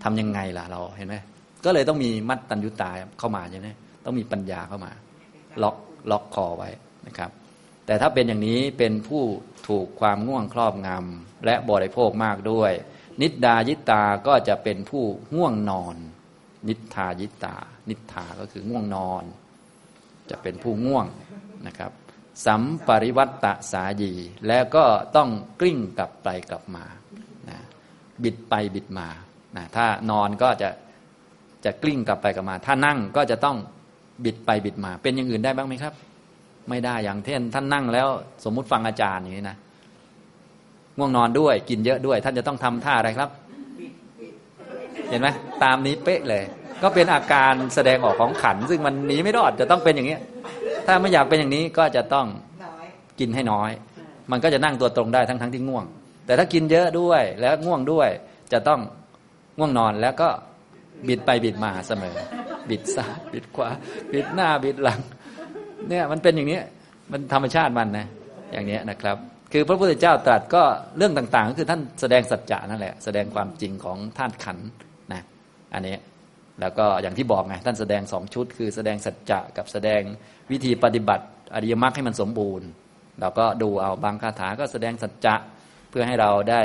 [0.04, 1.16] ทํำยังไงล่ะเราเห็นไหม
[1.66, 3.70] ก็เลยต้องมีมัตตัญญุตาเข้ามาใช่ไหม
[4.06, 4.92] ต้องมีปัญญาเข้ามา
[5.64, 5.78] ล็อก
[6.12, 6.70] ล็อกคอไว้
[7.08, 7.32] นะครับ
[7.86, 9.24] แต่ถ้าเป็นอย่างนี้เป็นผู้
[9.68, 12.72] ถูกความง่วงครอบงำและบริโภคมากด้วย
[13.22, 15.04] นิดายิตาก็จะเป็นผู้
[15.36, 15.96] ง่วงนอน
[16.68, 17.58] นิทายิตา
[17.90, 19.24] นิทาก็คือง่วงนอน
[20.30, 21.08] จะเป็นผู้ง่วง
[21.68, 21.92] นะครับ
[22.46, 24.14] สัมปริวัตตสายี
[24.48, 26.86] แล้วก็ต้องกลิ้งกลับไปกลับมา
[27.50, 27.60] นะ
[28.24, 29.08] บิดไปบิดมา
[29.58, 30.70] นะถ้านอนก็จะ
[31.66, 33.58] จะกลิ้งกลับไปกลับมา ถ้านั่งก็จะต้อง
[34.26, 35.94] บิดไปบิดมา เป็นอย่างอื่นได้บ้างไหมครับ
[36.70, 38.08] ไม่ได้อย่างเช่นท่านนั่งแล้ว
[38.44, 39.58] สมมุติฟังอาจารย์อย่างนี้นะ
[40.98, 43.30] ง่วงนอนด้วยกินเยอะด้วย ท่านจะต้องทำท่าอะไรครับ
[45.10, 45.28] เห็นไหม
[45.64, 46.44] ตามนี้เป๊ะเลย
[46.84, 50.18] ก็เป็นอาการแสดงออกของขัน ซึ่งมันหนีไม่รอดจะต้องเป็นอย่างนี้
[50.88, 52.28] ถ้าไม่อยากเป็นอย่างนี้ก็จะต้อง
[53.20, 53.72] กินให้น้อย
[54.32, 55.86] มันก็จะนั่งตัวตรงได้ทั้งทั้งที่ง่วง
[56.26, 58.10] แต่ถ้ากินเยอะด้วยแล้วง่วงด้วย
[58.54, 58.80] จะต้อง
[59.58, 60.30] ง่วงนอนแล้วก็
[61.08, 62.16] บิดไปบิดมาเสมอ
[62.70, 63.70] บิดซ้ายบิดขวา
[64.14, 65.00] บิดหน้าบิดหลัง
[65.90, 66.60] เนี่ยมันเป็นอย่างนี้
[67.12, 68.08] มันธรรมชาติมันนะ
[68.54, 69.18] อย่างนี้นะครับ
[69.52, 70.64] คือพระพุทธเจ้าตรัสก็
[70.98, 74.58] เรื่องต่างๆ ก็คือท่านแสดงสัจจะนั่นแหละ แสดงความจริงของท่านขัน
[75.14, 75.24] นะ
[75.74, 75.96] อันนี้
[76.62, 80.02] แล้วก็อย่างที่บอกไงท่านแสดงสองชุด คือแสดงสัจจะกับแสดง
[80.52, 82.68] วิธีปฏิบัติอริยมรรคให้มันสมบูรณ์
[83.20, 85.36] เราก็ดูเอาบางคาถาก็แสดงสัจจะ
[85.90, 86.62] เพื่อให้เราได้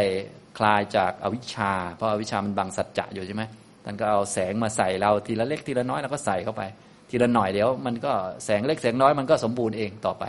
[0.58, 3.42] คลายจากอวิชชา เพราะอาวิชชามันบังสัจจะอยู่ใช่ไหม
[3.88, 6.62] ท่านก็เอาแสงมาใส่เราทีละเล็กทีละน้อยแล้วก็ใส่เข้าไป
[7.10, 8.12] ทีละหน่อยเดี๋ยว มันก็
[8.44, 10.24] แสงเล็กแสงน้อยมันก็สมบูรณ์เองต่อไป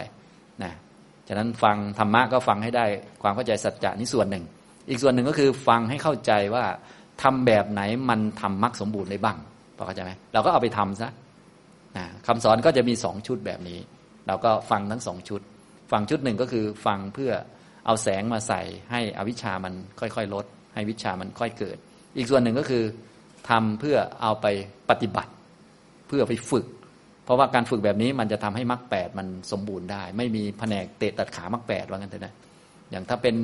[0.64, 0.74] นะ
[1.28, 2.86] ฉะนั้นฟังธรรมะก็ฟังให้ได้
[3.24, 4.44] ความเข้าใจสัจจะนี่ส่วนหนึ่ง
[4.90, 6.64] อีกส่วนหนึ่งก็คือฟังให้เข้าใจว่า
[7.24, 9.38] ทำแบบไหนมันทำมรรคสมบูรณ์ได้บ้าง
[9.78, 11.10] พอเข้าใจไหมเราก็เอาไปทำซะ
[11.98, 13.80] นะคำสอนก็จะมีสองชุดแบบนี้
[14.28, 15.42] เราก็ฟังทั้งสองชุด
[15.92, 17.32] ฟังชุดหนึ่งก็คือฟังเพื่อ
[17.86, 21.78] เอาแสงมาใส่ให้อวิชามันค่อยๆ ลด ให้วิชามันค่อยเกิด
[22.18, 22.84] อีกส่วนหนึ่งก็คือ
[23.50, 24.46] ทำเพื่อเอาไป
[24.90, 25.32] ปฏิบัติ
[26.08, 26.66] เพื่อไปฝึก
[27.24, 32.34] เพราะว่าการฝึกแบบนี้มันจะทำให้มรรคแปดมันสมบูรณ์ได้ ไม่มีแผนกเตะตัดขามรรคแปดว่างั้นเถอะนะ
[32.92, 33.36] อย่างถ้าเป็น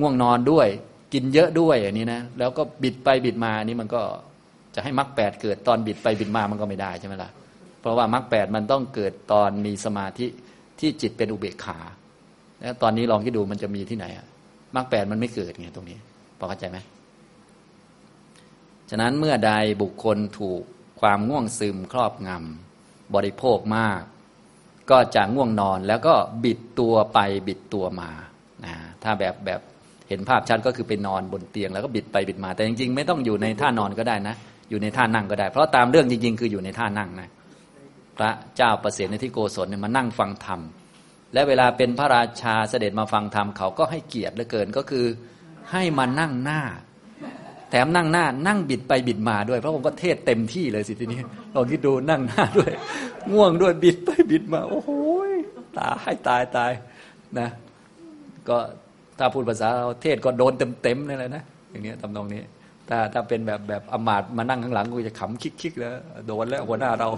[0.00, 0.68] ง่วงนอนด้วย
[1.12, 4.00] กินเยอะด้วยอย่างนี้นะแล้วก็บิดไปบิดมานี่มันก็
[4.74, 7.30] จะให้มรรคแปดเกิดตอนบิดไปบิดมามันก็ไม่ได้ใช่ไหมล่ะ
[7.80, 10.26] เพราะว่ามรรคแปดมันต้องเกิดตอนมีสมาธิ
[10.80, 11.78] ที่จิตเป็นอุเบกขา
[12.60, 14.26] แล้วตอนนี้ลองคิดดูมันจะมีที่ไหนอะ
[14.76, 15.98] มรรคแปดมันไม่เกิดไงตรงนี้
[16.38, 16.78] พอเข้าใจไหม
[18.90, 20.62] ฉะนั้นเมื่อใดบุคคลถูก
[21.00, 24.00] ความง่วงซึมครอบงำบริโภคมาก
[24.90, 27.18] ก็จะง่วงนอนแล้วก็บิดตัวไป
[27.48, 28.10] บิดตัวมา
[28.64, 29.60] นะถ้าแบบแบบ
[30.08, 34.34] เห็นภาพชัดก็คือไปนอนบนเตียงแล้วก็บิดไปบิดมา แต่จริงๆ ไม่ต้องอยู่ในท่านอนก็ได้นะ
[34.70, 37.28] อยู่ในท่านั่งก็ได้ เพราะตามเรื่องจริง ๆ คืออยู่ในท่านั่งนะ
[38.16, 40.60] พระเจ้าประเสริฐในที่โกศลเนี่ยมานั่งฟังธรรม
[41.32, 45.06] และเวลาเป็นพระราชาเสด็จมาฟังธรรมเขาก็ให้เกียรติเหลือเกินก็คือ
[45.72, 46.60] ให้มานั่งหน้า
[47.74, 51.20] ถมนั่งหน้านั่งบิดไปบิดมาด้วยพระองค์ก็เทศเต็มที่เลยสิทีนี้
[51.54, 52.70] ลองคิดดูนั่งหน้าด้วย
[53.32, 54.90] ง่วงด้วยบิดไปบิดมา โอ้โห
[55.78, 56.72] ตายให้ตายตาย
[57.38, 57.48] นะ
[58.48, 58.56] ก็
[59.18, 62.42] ถ้าพูดภาษาเราเทศก็โดนเต็มๆนั่นแหละนะอย่างนี้ทำนองนี้
[62.88, 65.92] ถ้าถ้าเป็นแบบแบบอมาตมานั่งข้างหลังกูจะขำคิกๆแล้ว
[66.26, 67.08] โดนแล้วหัวหน้าเรา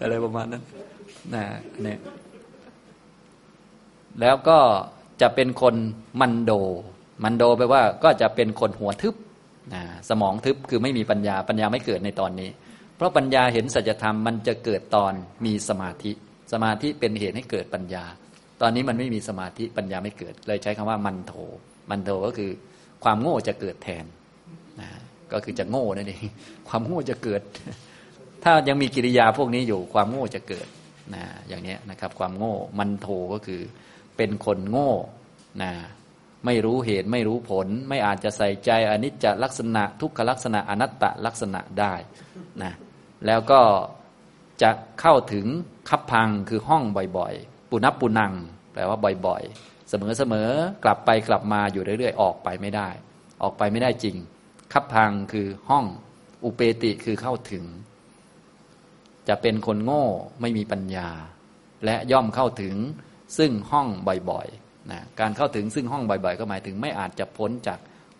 [0.00, 0.62] อะไรประมาณนั้น
[1.34, 1.44] นะ
[1.82, 1.98] เนี่ย
[4.20, 4.58] แล้วก็
[5.20, 5.74] จะเป็นคน
[6.20, 6.52] มันโด
[7.24, 9.14] มันโดแปลว่าก็จะเป็นคนหัวทึบ
[9.74, 12.50] นะสมองทึบคือไม่มีปัญญาปัญญาไม่เกิดในตอนนี้
[12.96, 15.12] เพราะปัญญาเห็นสัจธรรมมันจะเกิดตอน
[15.44, 16.12] มีสมาธิ
[16.52, 18.04] สมาธิเป็นเหตุให้เกิดปัญญา
[18.60, 21.34] ตอนนี้มันไม่มีสมาธิปัญญาไม่เกิด เลยใช้คำว่ามันโถ
[21.90, 22.50] มันโถก็คือ
[23.04, 24.04] ความโง่จะเกิดแทน
[24.80, 24.88] นะ
[25.32, 26.24] ก็คือจะโง่นั่นเอง
[26.68, 27.40] ความโง่จะเกิด
[28.44, 30.66] ถ้ายังมีกิริยาพวกนี้อยู่ความโง่จะเกิด
[31.14, 33.60] นะอย่างนี้นะครับ ความโง่มันโถก็คือ
[34.16, 34.90] เป็นคนโง่
[35.62, 35.72] นะ
[36.46, 41.94] ไม่รู้เหตุไม่รู้ผล ไม่อาจจะใส่ใจอนิจจลักษณะ ทุกขลักษณะอนัตตลักษณะได้
[42.62, 42.72] นะ
[43.26, 43.60] แล้วก็
[44.62, 45.46] จะเข้าถึง
[45.90, 46.82] คับพังคือห้อง
[47.18, 48.32] บ่อยๆ ปุนับปุนัง
[48.72, 52.88] แปลว่าบ่อยๆ เสมอๆ กลับไปกลับมาอยู่เรื่อยๆ ออกไปไม่ได้
[53.42, 54.16] ออกไปไม่ได้จริง
[54.72, 55.84] คับพังคือห้อง
[56.44, 57.64] อุเปติคือเข้าถึง
[59.28, 60.04] จะเป็นคนโง่
[60.40, 61.08] ไม่มีปัญญา
[61.84, 62.74] และย่อมเข้าถึง
[63.38, 63.88] ซึ่งห้อง
[64.30, 67.78] บ่อยๆ นะการเข้าถึงซึ่งห้องบ่อย ๆ ก็หมายถึงไม่อาจจะพ้นจาก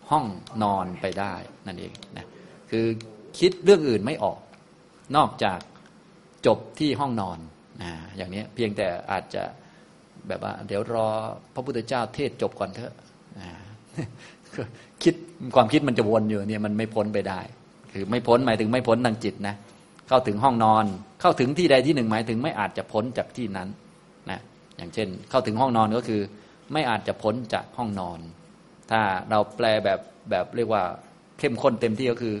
[0.09, 0.25] ห้อง
[0.63, 1.33] นอนไปได้
[1.67, 2.25] นั่นเองนะ
[2.71, 2.85] คือ
[3.39, 4.39] คิดเรื่องอื่นไม่ออก
[5.15, 5.59] นอกจาก
[6.45, 7.39] จบที่ห้องนอน
[7.83, 9.43] นะอย่างนี้เพียงแต่อาจจะ
[10.27, 11.07] แบบว่า เดี๋ยวรอ
[11.53, 12.93] พระพุทธเจ้าเทศจบก่อนเถอะ
[15.03, 15.13] คิด
[15.55, 17.39] ความคิดมันจะวนอยู่เนี่ยมันไม่พ้นไปได้
[17.93, 19.55] คือไม่พ้นหมายถึงไม่พ้นทางจิตนะ
[20.07, 20.85] เข้าถึงห้องนอน
[21.21, 23.69] เข้าถึงที่ใดที่หนึ่งหมายถึงไม่อาจจะพ้นจากที่นั้น
[24.31, 24.39] นะ
[24.77, 26.21] อย่างเช่น เข้าถึงห้องนอนก็คือ
[26.71, 28.19] ไม่อาจจะพ้นจากห้องนอน
[28.91, 29.99] ถ้าเราแปลแบบ
[30.29, 30.83] แบบเรียกว่า
[31.39, 32.35] เข้มข้นเต็มที่ก็คือ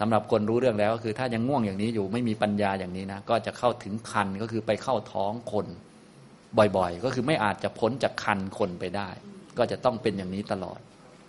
[0.00, 5.66] สำหรับคนรู้เรื่องแล้วก็คือ ถ้ายังง่วงอย่างนี้อยู่ไม่มีปัญญาอย่างนี้นะก็จะเข้าถึงคันก็คือไปเข้าท้องคน
[6.58, 9.08] บ่อยๆ ก็คือไม่อาจจะพ้นจากคันคนไปได้
[9.58, 10.80] ก็จะต้องเป็นอย่างนี้ตลอด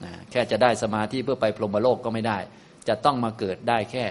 [0.03, 2.37] นะแค่จะได้สมาธิเพื่อไปพรหมโลกก็ไม่ได้
[2.87, 4.05] จะต้องมาเกิดได้แค่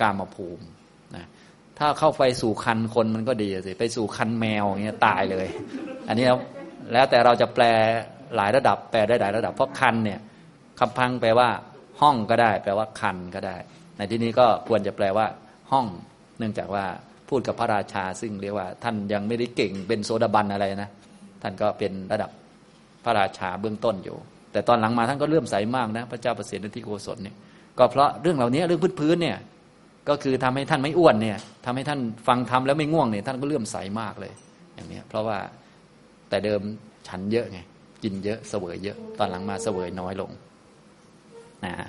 [0.00, 0.64] กามภูมิ
[1.16, 1.26] นะ
[1.78, 5.46] ถ้าเข้าไปสู่คันคนมันก็ดีสิไปสู่คันแมวอย่างเงี้ยตายเลย
[6.08, 6.26] อันนี้
[6.92, 7.64] แล้วแต่เราจะแปล
[8.36, 10.18] หลายระดับ แปลได้หลายระดับ เพราะคันเนี่ย
[10.80, 11.48] คำพังแปลว่า
[12.00, 13.56] ห้องก็ได้ แปลว่าคันก็ได้
[13.96, 15.26] ในที่นี้ก็ควรจะแปลว่า
[15.72, 15.86] ห้อง
[16.38, 16.84] เนื่องจากว่า
[17.28, 20.90] พูดกับพระราชา ซึ่งเรียกว่า ท่านยังไม่ได้เก่งเป็นโซดาบันอะไรนะ
[21.42, 22.30] ท่านก็เป็นระดับ
[23.04, 24.16] พระราชาเบื้องต้นอยู่
[24.52, 27.36] แต่ตอนหลังมาท่านก็เลื่อมใสมากนะ พระเจ้าประเสริที่โกศลเนี่ย
[27.78, 29.38] ก็เพราะเรื่องเหล่านี้เรื่องพื้นๆเนี่ย
[30.08, 34.32] ก็คือทำให้ท่านไม่อ้วนเนี่ยทำให้ท่านฟังทำแล้วไม่ง่วงเนี่ยท่านก็เลื่อมใสมากเลย
[34.74, 35.38] อย่างนี้เพราะว่า
[36.28, 36.60] แต่เดิม
[37.08, 37.58] ฉันเยอะไง
[38.02, 40.30] กินเยอะเสวยเยอะ ตอนหลังมาเสวยน้อยลง
[41.64, 41.88] นะฮะ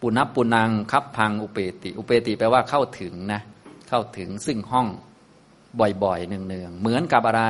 [0.00, 3.40] ปุนับปุนังคับพังอุเปติ อุเปติแปลว่าเข้าถึงนะ
[3.88, 4.86] เข้าถึงซึ่งห้อง
[6.04, 7.44] บ่อยๆเนืองๆเหมือนกับอะไร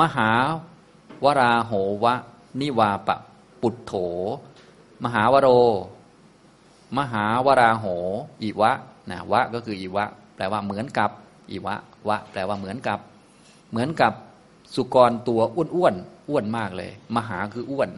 [0.00, 0.30] มหา
[1.24, 1.72] วราโห
[2.04, 2.14] วะ
[2.60, 3.16] นิวาปะ
[3.62, 3.92] ปุตโถ
[5.04, 5.48] มหาวโร
[6.98, 7.86] มหาวราโห
[8.42, 8.72] อิวะ
[9.10, 10.04] นะวะก็คืออิวะ
[10.36, 11.10] แปลว่าเหมือนกับ
[11.50, 11.74] อีวะ
[12.08, 12.98] วะ แปลว่าเหมือนกับ
[13.70, 14.12] เหมือนกับ
[14.74, 15.94] สุกรตัวอ้วนอ้วน
[16.28, 17.90] อ้วนมากเลย มหาคืออ้วน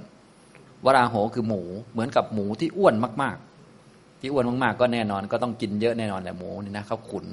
[0.84, 3.36] วราโหคือหมู เหมือนกับหมูที่อ้วนมาก
[3.78, 7.26] ๆ ที่อ้วนมาก ๆ ก็แน่นอน ก็ต้องกินเยอะแน่นอนแหละหมูนี่นะเขาขุน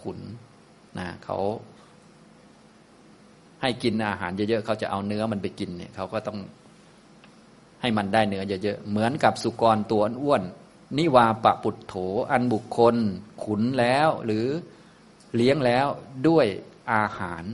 [0.00, 0.18] ขุน
[0.98, 1.38] นะเขา
[3.62, 6.38] ให้กินอาหารเยอะๆเขาจะเอาเนื้อมันไปกินเนี่ยเขาก็ต้อง
[7.80, 10.42] ให้มันได้เนื้อเยอะๆเหมือนกับสุกรตัวอ้วน
[10.98, 11.94] นิวาปะปุตโถ
[12.30, 12.96] อันบุคคล
[13.44, 14.46] ขุนแล้วหรือ
[15.36, 15.86] เลี้ยงแล้ว
[16.28, 16.46] ด้วย
[16.92, 17.44] อาหาร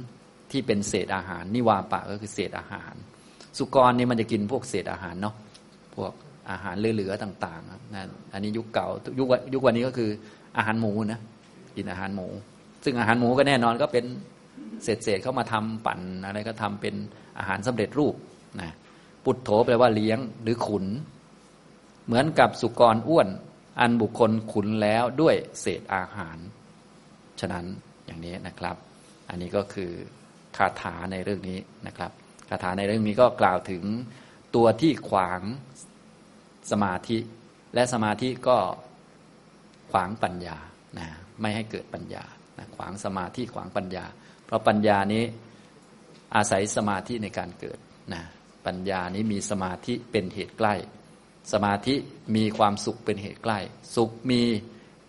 [0.50, 2.94] ที่เป็นเศษอาหาร นิวาปะก็คือเศษอาหาร
[3.58, 5.34] สุกรนี่มันจะกินพวกเศษอาหารเนาะ
[5.96, 6.12] พวก
[6.50, 10.11] อาหารเหลือๆต่างๆครับนั่นอันนี้ยุคเก่ายุคยุควันนี้ก็คือ
[10.56, 11.20] อาหารหมูนะ
[11.76, 12.26] กินอาหารหมู
[12.84, 14.04] ซึ่งอาหารหมูก็แน่นอนก็เป็น
[14.84, 16.94] เศษเศษเข้ามาทำปั่นอะไรก็ทำเป็น
[17.38, 18.14] อาหารสำเร็จรูป
[18.61, 18.70] นะ
[19.24, 20.84] ปุตโถแปลว่าเลี้ยงหรือขุน
[22.06, 23.28] เหมือนกับสุกรอ้วน
[23.80, 26.38] อันบุคคลขุนแล้วด้วยเศษอาหาร
[27.40, 27.64] ฉะนั้น
[28.06, 28.76] อย่างนี้นะครับ
[29.28, 29.92] อันนี้ก็คือ
[30.58, 32.10] คาถาในเรื่องนี้นะครับ
[32.48, 33.82] คาถาในเรื่องนี้ก็กล่าวถึง
[34.54, 35.40] ตัวที่ขวาง
[36.70, 37.18] สมาธิ
[37.74, 38.58] และสมาธิก็
[39.92, 40.58] ขวางปัญญา
[40.98, 41.08] นะ
[41.40, 42.24] ไม่ให้เกิดปัญญา
[42.58, 44.04] นะขวางสมาธิขวางปัญญา
[44.46, 45.24] เพราะปัญญานี้
[46.36, 47.78] อาศัยสมาธิในการเกิด
[48.14, 48.22] นะ
[48.66, 50.74] ปัญญานี้มีสมาธิเป็นเหตุใกล้
[51.52, 51.94] สมาธิ
[52.36, 53.58] มีความสุขเป็นเหตุใกล้
[53.96, 54.42] สุขมี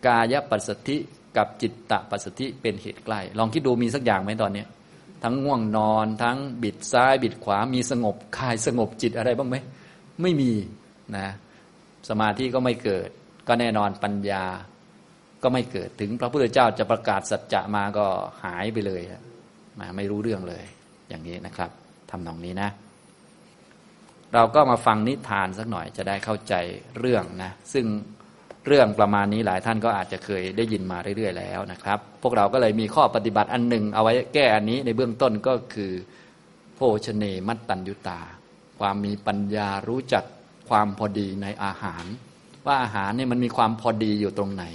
[0.05, 0.97] กายปัสสธิ
[1.37, 4.63] กับจิตตปัสสธิเป็นเหตุใกล้ ลองคิดดูมีสักอย่างไหมตอนนี้
[5.23, 9.55] ทั้งง่วงนอน ทั้งบิดซ้ายบิดขวามีสงบกายสงบจิตอะไรบ้างไหม
[10.21, 10.51] ไม่มี
[11.17, 11.27] นะ
[12.09, 13.09] สมาธิก็ไม่เกิด
[13.47, 14.45] ก็แน่นอนปัญญา
[15.43, 18.05] ก็ไม่เกิดถึงพระพุทธเจ้าจะประกาศสัจจะมาก็
[18.43, 19.01] หายไปเลย
[19.79, 20.65] มาไม่รู้เรื่องเลย
[21.09, 21.71] อย่างนี้นะครับ
[22.11, 22.69] ทำนองนี้นะ
[24.33, 26.53] เราก็มาฟังนิทานสักหน่อยจะได้เข้าใจ
[26.99, 27.85] เรื่องนะ ซึ่ง
[28.69, 35.91] เรื่องประมาณนี้หลายท่านก็อาจจะเคยได้ยินมาเรื่อยๆแล้วนะครับ พวกเราก็เลยมีข้อปฏิบัติอันหนึ่งเอาไว้แก้อันนี้ในเบื้องต้นก็คือ
[36.75, 38.19] โภชเนมัตตัญยุตา
[38.79, 40.23] ความมีปัญญารู้จัก
[40.69, 42.05] ความพอดีในอาหาร
[42.65, 44.65] ว่าอาหารเนี่ยมันมีความพอดีอยู่ตรงไหน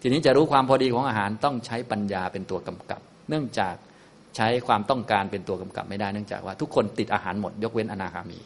[0.00, 3.74] ทีนี้จะรู้ความพอดีของอาหารต้องใช้ปัญญาเป็นตัวกำกับ เนื่องจาก
[4.36, 8.38] ใช้ความต้องการเป็นตัวกำกับไม่ได้เนื่องจากว่าทุกคนติดอาหารหมดยกเว้นอนาคามี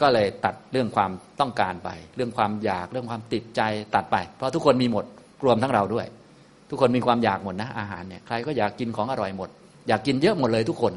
[0.00, 3.60] ก็เลยตัดเรื่องความต้องการไป เรื่องความอยากเรื่องความติดใจ
[3.94, 5.04] ตัดไป เพราะทุกคนมีหมด
[5.44, 6.06] รวมทั้งเราด้วย
[6.70, 9.48] ทุกคนมีความอยากหมดนะ อาหารเนี่ยใครก็อยากกินของอร่อยหมด
[9.88, 10.92] อยากกินเยอะหมดเลยทุกคน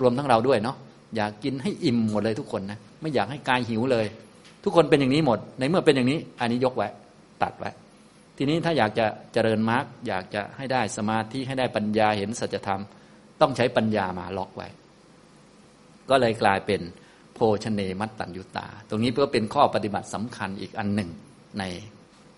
[0.00, 0.76] รวมทั้งเราด้วยเนาะ
[1.16, 4.06] อยากกินให้อิ่มหมดเลยทุกคนนะไม่อยากให้กายหิวเลย
[4.64, 6.88] ทุกคนเป็นอย่างนี้หมด ในเมื่อเป็นอย่างนี้ อันนี้ยกไว้
[7.42, 7.70] ตัดไว้
[8.36, 12.82] ทีนี้ถ้าอยากจะเจริญมรรคอยากจะให้ได้สมาธิให้ได้ปัญญาเห็นสัจธรรม
[13.40, 14.68] ต้องใช้ปัญญามาล็อกไว้
[16.10, 16.80] ก็เลยกลายเป็น
[17.34, 21.10] โภชเนมัตตัญยุตา ตรงนี้ก็เป็นข้อปฏิบัติสำคัญอีกอันหนึ่ง
[21.58, 21.64] ใน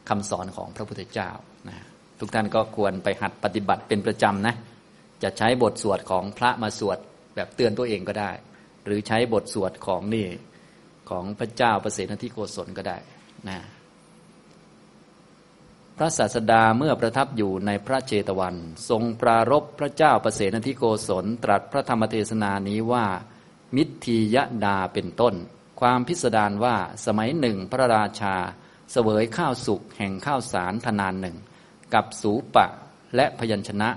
[0.09, 1.31] คำสอนของพระพุทธเจ้า
[1.69, 1.77] นะ
[2.19, 4.55] ทุกท่านก็ควรไปหัดปฏิบัติเป็นประจำนะ
[5.23, 6.99] จะใช้บทสวดของพระมาสวด
[7.35, 8.31] แบบเตือนตัวเองก็ได้
[8.85, 10.27] หรือใช้บทสวดของนี่
[11.11, 12.99] ของพระเจ้าประเสนทิโกศลก็ได้
[13.49, 13.59] นะ
[15.97, 18.57] พระศาสดาเมื่อประทับอยู่ในพระเจตวัน
[18.89, 23.07] ทรงปรารบพระเจ้าประเสนทิโกศลตรัสพระธรรมเทศนานี้ว่า
[23.75, 25.35] มิทียดาเป็นต้น
[25.81, 28.37] ความพิสดารว่าสมัยหนึ่งพระราชา
[28.93, 31.37] เสวยข้าวสุกแห่งข้าวสารทนานหนึ่ง
[31.95, 32.67] กับสูปะ
[33.17, 33.89] และพยัญชนะ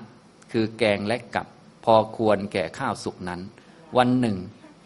[0.51, 1.47] คือแกงและกับ
[1.83, 3.41] พอควรแก่ข้าวสุกนั้น
[3.97, 4.37] วันหนึ่ง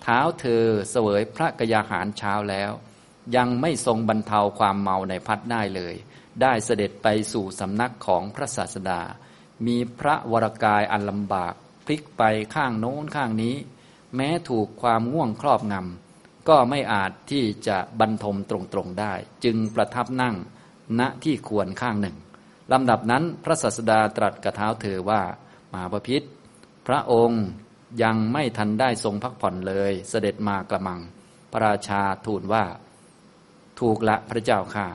[0.01, 2.71] เท้าเธอเสวยพระกยาหารเช้าแล้ว
[3.35, 5.95] ยังไม่ทรงบรรเทาความเมาในพัดได้เลย
[6.41, 9.01] ได้เสด็จไปสู่สำนักของพระศาสดา
[9.65, 11.53] มีพระวรกายอันลำบาก
[11.85, 12.23] พลิกไป
[12.55, 13.55] ข้างโน้นข้างนี้
[14.15, 20.35] แม้ถูกความง่วงครอบงำก็ไม่อาจที่จะบรรทมตรงๆได้ จึงประทับนั่ง
[20.99, 22.17] ณที่ควรข้างหนึ่ง
[22.71, 25.21] ลำดับนั้นพระศาสดาตรัสกระเท้าเธอว่า
[25.73, 26.21] มาพพิษ
[26.87, 27.43] พระองค์
[28.03, 30.99] ยังไม่ทันได้ทรงพักผ่อนเลย เสด็จมากระมัง
[31.51, 32.65] พระราชาทูลว่า
[33.79, 34.87] ถูกละพระเจ้าค่ะ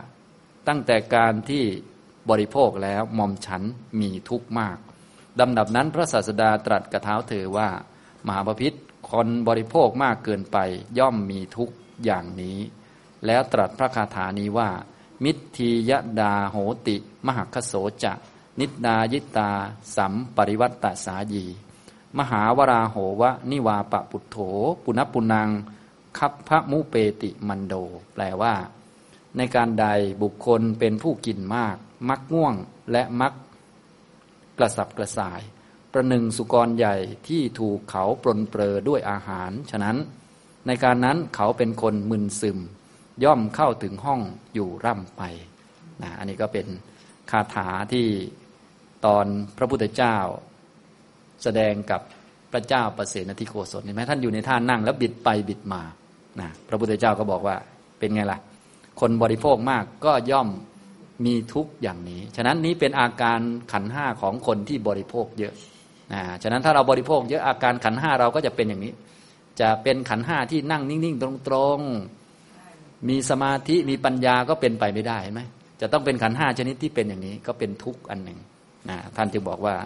[0.68, 1.64] ตั้งแต่การที่
[2.30, 3.62] บริโภคแล้วมอมฉัน
[4.00, 4.78] มีทุกข์มาก
[5.40, 7.68] ลำดับนั้นพระศาสดาตรัสกระเท้าเธอว่า
[8.26, 8.72] มหาพิษ
[9.10, 10.56] คนบริโภคมากเกินไป
[10.98, 11.70] ย่อมมีทุก
[12.04, 12.58] อย่างนี้
[13.26, 14.70] แล้วตรัสพระคาถานี้ว่า
[15.24, 17.72] มิทียดาโหติ มหคโส
[18.04, 18.12] จะ
[18.60, 19.50] นิดายิตา
[19.96, 21.46] สัมปริวัตตสายี
[22.18, 24.36] มหาวราโหวะ นิวาปะปุถโถ
[24.84, 25.48] ปุณปุนัง
[26.18, 27.74] คับพพะมุเปติมันโด
[28.12, 28.54] แปลว่า
[29.36, 29.86] ในการใด
[30.22, 31.76] บุคคลเป็นผู้กินมาก
[32.08, 32.54] มักง่วง
[32.92, 33.32] และมัก
[34.58, 35.40] กระสับกระส่าย
[35.98, 36.96] ประหนึ่งสุกรใหญ่
[37.28, 39.96] ที่ถูกเขาปลนเปลือด้วยอาหาร ฉะนั้น
[40.66, 42.58] ในการนั้นเขาเป็นคนมึนซึม
[43.24, 44.20] ย่อมเข้าถึงห้อง
[44.54, 45.22] อยู่ร่ำไป
[46.02, 46.66] นะอันนี้ก็เป็น
[47.30, 48.06] คาถาที่
[49.06, 49.26] ตอน
[49.58, 50.16] พระพุทธเจ้า
[51.42, 52.00] แสดงกับ
[52.52, 55.82] พระเจ้าประเสนทิโกศลเห็นไหมท่านอยู่ในท่านั่งแล้วบิดไปบิดมา
[56.40, 57.56] นะพระพุทธเจ้าก็บอกว่า
[57.98, 58.38] เป็นไงล่ะ
[59.00, 60.48] คนบริโภคมากก็ย่อม
[61.24, 63.40] มีทุกข์อย่างนี้ ฉะนั้นนี้เป็นอาการ
[63.72, 65.54] ขันห้าของคนที่บริโภคเยอะ
[66.12, 68.92] นะฉะนั้นถ้าเราบริโภคเยอะอาการขันห้าเราก็จะเป็นอย่างนี้
[69.60, 75.40] จะเป็นขันห้าที่นั่งนิ่ง ๆ ตรงๆ มีสมาธิมีปัญญาก็เป็นไปไม่ได้ไหม
[75.80, 78.38] จะต้องเป็นขันห้าชนิดที่เป็นอย่างนี้ก็เป็นทุกข์อันหนึ่ง
[78.88, 79.76] นะท่านจึงบอกว่า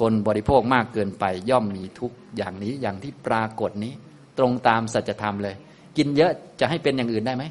[0.00, 3.92] คนบริโภคมากเกินไปย่อมมีทุกข์อย่างนี้อย่างที่ปรากฏนี้
[4.38, 5.54] ตรงตามสัจธรรมเลย
[5.96, 7.44] กินเยอะจะให้เป็นอย่างอื่นได้ไหม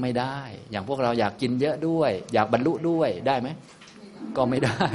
[0.00, 0.38] ไม่ได้
[0.70, 3.48] อย่างพวกเราอยากกินเยอะด้วย อยากบรรลุด้วยได้ไหม
[4.36, 4.86] ก็ไม่ได้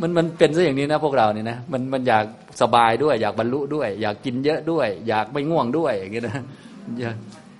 [0.00, 2.24] มันมันเป็นซะอย่างนี้นะพวกเราเนี่ยนะมันมันอยาก
[2.60, 6.44] สบายด้วย อยากบรรลุด้วย อยากกินเยอะด้วย อยากไม่ง่วงด้วยอย่างเงี้ยนะ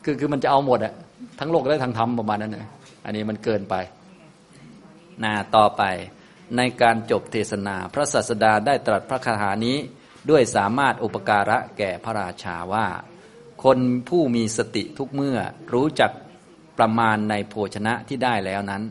[0.05, 0.95] คือคือมันจะเอาหมดอะ
[1.39, 2.69] ทั้งโลกและทั้งธรรมประมาณนั้นนะ
[3.05, 3.75] อันนี้มันเกินไป
[5.25, 5.83] นาต่อไป
[6.57, 9.77] ในการจบเทศนา พระศาสดาได้ตรัสพระคาถานี้
[10.31, 12.87] ด้วยสามารถอุปการะแก่พระราชาว่า
[13.65, 15.39] คนผู้มีสติทุกเมื่อ
[15.75, 16.11] รู้จัก
[16.79, 18.83] ประมาณในโภชนะที่ได้แล้วนั้น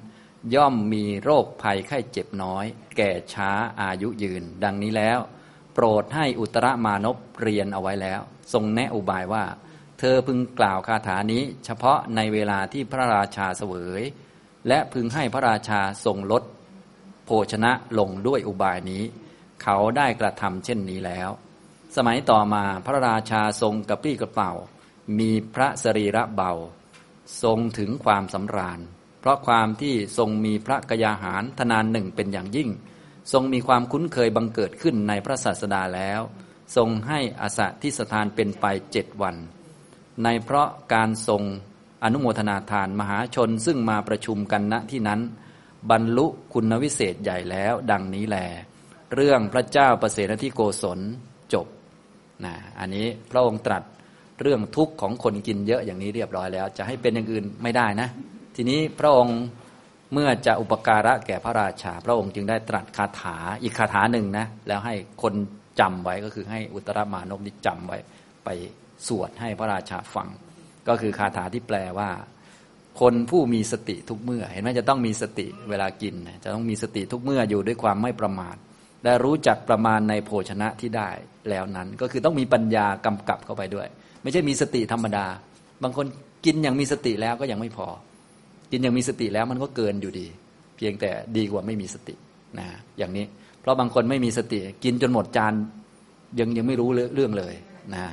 [0.53, 2.65] ย่อมมีโรคภัยไข้เจ็บน้อย
[2.97, 5.19] แก่ช้าอายุยืน ดังนี้แล้ว
[5.73, 8.21] โปรดให้อุตรมานพเรียนเอาไว้แล้ว
[8.53, 9.45] ทรงแนะอุบายว่า
[9.99, 14.03] เธอพึงกล่าวคาถานี้ เฉพาะในเวลาที่พระราชาเสวย
[14.67, 16.43] และพึงให้พระราชาทรงลด
[17.25, 19.03] โภชนะลงด้วยอุบายนี้
[19.63, 21.29] เขาได้กระทำเช่นนี้แล้ว
[21.95, 24.51] สมัยต่อมาพระราชาทรงกระปี้กระเป๋า
[25.19, 26.53] มีพระสรีระเบา
[27.43, 28.79] ทรงถึงความสำราญ
[29.25, 32.69] เพราะความที่ทรงมีพระกยาหารทนานหนึ่งเป็นอย่างยิ่ง
[33.31, 36.21] ทรงมีความคุ้นเคยบังเกิดขึ้นในพระศาสดาแล้ว
[36.75, 39.35] ทรงให้อาสะที่สถานเป็นไปเจ็ดวัน
[40.23, 41.43] ในเพราะการทรง
[42.03, 45.21] อนุโมทนาทานมหาชนซึ่งมาประชุมกันณที่นั้น
[45.91, 48.37] บรรลุคุณวิเศษใหญ่แล้ว ดังนี้แล
[49.15, 50.99] เรื่องพระเจ้าประเสนที่โกศล
[51.53, 51.67] จบ
[52.45, 53.83] นะอันนี้พระองค์ตรัส
[54.41, 58.09] เรื่องทุกข์ของคนกินเยอะอย่างนี้เรียบร้อยแล้ว จะให้เป็นอย่างอื่นไม่ได้นะ
[58.55, 59.39] ทีนี้พระองค์
[60.13, 65.33] เมื่อจะอุปการะแก่พระราชา พระองค์จึงได้ตรัสคาถาอีกคาถาหนึ่งนะแล้วให้คน
[65.79, 67.97] จำไว้ก็คือให้อุตรมานพนิจำไว้
[68.45, 68.49] ไป
[69.07, 70.29] สวดให้พระราชาฟัง
[70.87, 72.09] ก็คือคาถาที่แปลว่า
[72.99, 78.55] คนผู้มีสติทุกเมื่อ เห็นไหมจะต้องมีสติเวลากิน จะต้องมีสติทุกเมื่ออยู่ด้วยความไม่ประมาท
[79.03, 81.09] และรู้จักประมาณในโภชนะที่ได้
[81.49, 83.87] แล้วนั้น ก็คือต้องมีปัญญากำกับเข้าไปด้วย
[84.23, 85.25] ไม่ใช่มีสติธรรมดา
[85.83, 86.05] บางคน
[86.45, 87.87] กินอย่างมีสติแล้วก็ยังไม่พอ
[88.71, 90.27] กินย่างมีสติแล้วมันก็เกินอยู่ดี
[90.77, 92.15] เพียงแต่ดีกว่าไม่มีสติ
[92.59, 93.25] นะอย่างนี้
[93.61, 95.53] เพราะบางคนไม่มีสติ กินจนหมดจาน
[96.39, 97.55] ยังยังไม่รู้เรื่องเลย
[97.95, 98.05] นะ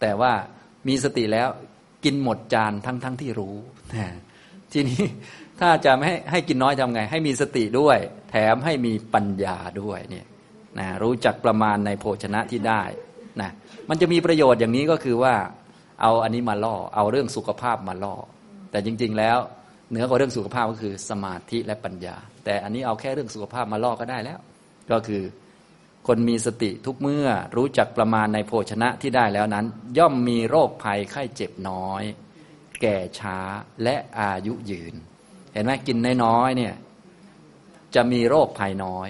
[0.00, 0.32] แต่ว่า
[0.88, 1.48] มีสติแล้ว
[2.04, 3.56] กินหมดจานทั้งทั้งที่รู้
[3.94, 4.06] นะ
[4.72, 5.02] ทีนี้
[5.60, 7.98] ถ้าจะไม่ให้ให้กินน้อยทำไง ให้มีสติด้วย
[8.30, 10.26] แถมให้มีปัญญาด้วยเนี่ย
[10.78, 12.82] นะรู้จักประมาณในโภชนะที่ได้
[13.40, 13.50] นะ
[13.88, 15.34] มันจะมีประโยชน์อย่างนี้ก็คือว่า
[16.02, 18.14] เอาอันนี้มาล่อ เอาเรื่องสุขภาพมาล่อ
[18.70, 19.38] แต่จริง ๆ แล้ว
[19.90, 24.38] เหนือกว่าเรื่องสุขภาพก็คือสมาธิและปัญญา แต่อันนี้เอาแค่เรื่องสุขภาพมาล่อก็ได้แล้ว
[24.90, 25.22] ก็คือ
[26.06, 29.66] คนมีสติทุกเมื่อรู้จักประมาณในโภชนะที่ได้แล้วนั้น
[29.98, 32.02] ย่อมมีโรคภัยไข้เจ็บน้อย
[32.80, 33.38] แก่ช้า
[33.82, 34.94] และอายุยืน
[35.52, 36.74] เห็นไหมกินน้อยๆเนี่ย
[37.94, 39.08] จะมีโรคภัยน้อย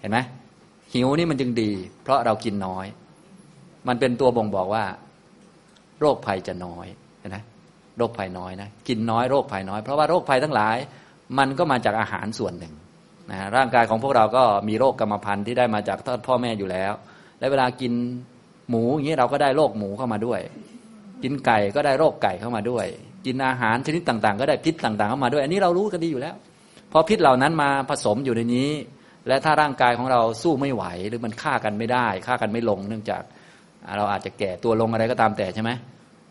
[0.00, 0.18] เห็นไหม
[0.94, 2.86] หิวนี่มันจึงดี เพราะเรากินน้อย
[3.88, 4.84] มันเป็นตัวบ่งบอกว่า
[6.00, 6.86] โรคภัยจะน้อย
[7.18, 7.38] เห็นไหม
[7.98, 10.76] โรคภัยน้อยนะกินน้อยโรคภัยน้อย เพราะว่าโรคภัยทั้งหลาย
[11.38, 12.74] มันก็มาจากอาหารส่วนหนึ่ง
[13.30, 16.92] นะร่างกายของพวกเราก็มีโรคกรรมพันธุ์ที่ได้มาจากพ่อแม่อยู่แล้ว
[17.38, 17.92] และเวลากิน
[18.68, 20.40] หมูอย่างนี้เราก็ได้โรคหมูเข้ามาด้วย
[21.22, 22.86] กินไก่ก็ได้โรคไก่เข้ามาด้วย
[23.26, 26.34] กินอาหารชนิดต่างๆ ก็ได้พิษต่างๆเข้ามาด้วย อันนี้เรารู้กันดีอยู่แล้ว
[26.92, 28.70] พอพิษเหล่านั้นมาผสมอยู่ในนี้
[29.28, 33.22] และถ้าร่างกายของเราสู้ไม่ไหว หรือมันฆ่ากันไม่ได้ฆ่ากันไม่ลง เนื่องจาก
[33.96, 35.70] เราอาจจะแก่ตัวลงอะไรก็ตามแต่ใช่ไหม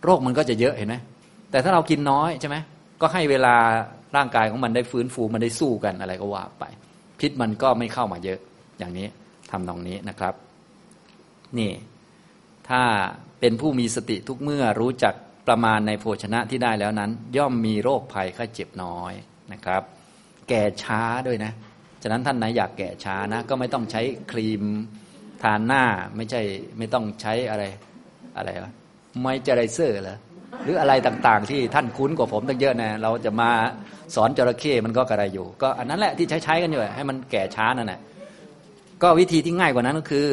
[0.03, 0.95] โรคมันก็จะเยอะเห็นไหม
[1.51, 2.57] แต่ถ้าเรากินน้อยใช่ไหม
[3.01, 3.55] ก็ให้เวลา
[4.15, 6.63] ร่างกายของมันได้ฟื้นฟูมันได้สู้กันอะไรก็ว่าไป
[7.19, 8.39] พิษมันก็ไม่เข้ามาเยอะ
[8.79, 9.07] อย่างนี้
[9.51, 10.33] ทำตรงนี้นะครับ
[11.59, 11.71] นี่
[12.69, 12.81] ถ้า
[13.39, 15.13] เป็นผู้มีสติทุกเมื่อรู้จัก
[15.47, 19.13] ประมาณในโภชนะที่ได้แล้วนั้น ย่อมมีโรคภัยไข้เจ็บน้อย
[19.53, 19.83] นะครับ
[20.49, 21.51] แก่ช้าด้วยนะ
[22.03, 24.01] ฉะนั้นท่านไหนอยากแก่ช้านะ ก็ไม่ต้องใช้
[24.31, 24.63] ครีม
[25.43, 25.83] ทานหน้า
[26.15, 26.41] ไม่ใช่
[26.77, 27.63] ไม่ต้องใช้อะไร
[28.37, 28.71] อะไรวะ
[29.21, 30.17] ไมเจอไรเซอร์เหรอ
[30.63, 33.49] หรืออะไรต่างๆ ที่ท่านคุ้นกว่าผมตั้งเยอะนะเราจะมา
[34.15, 37.99] สอนจระเข้มันก็กระไรอยู่ ก็อันนั้นแหละที่ใช้ใช้กันอยู่ให้มันแก่ช้านั่นแหละ
[39.01, 40.27] ก็วิธีที่ง่ายกว่านั้นก็คือ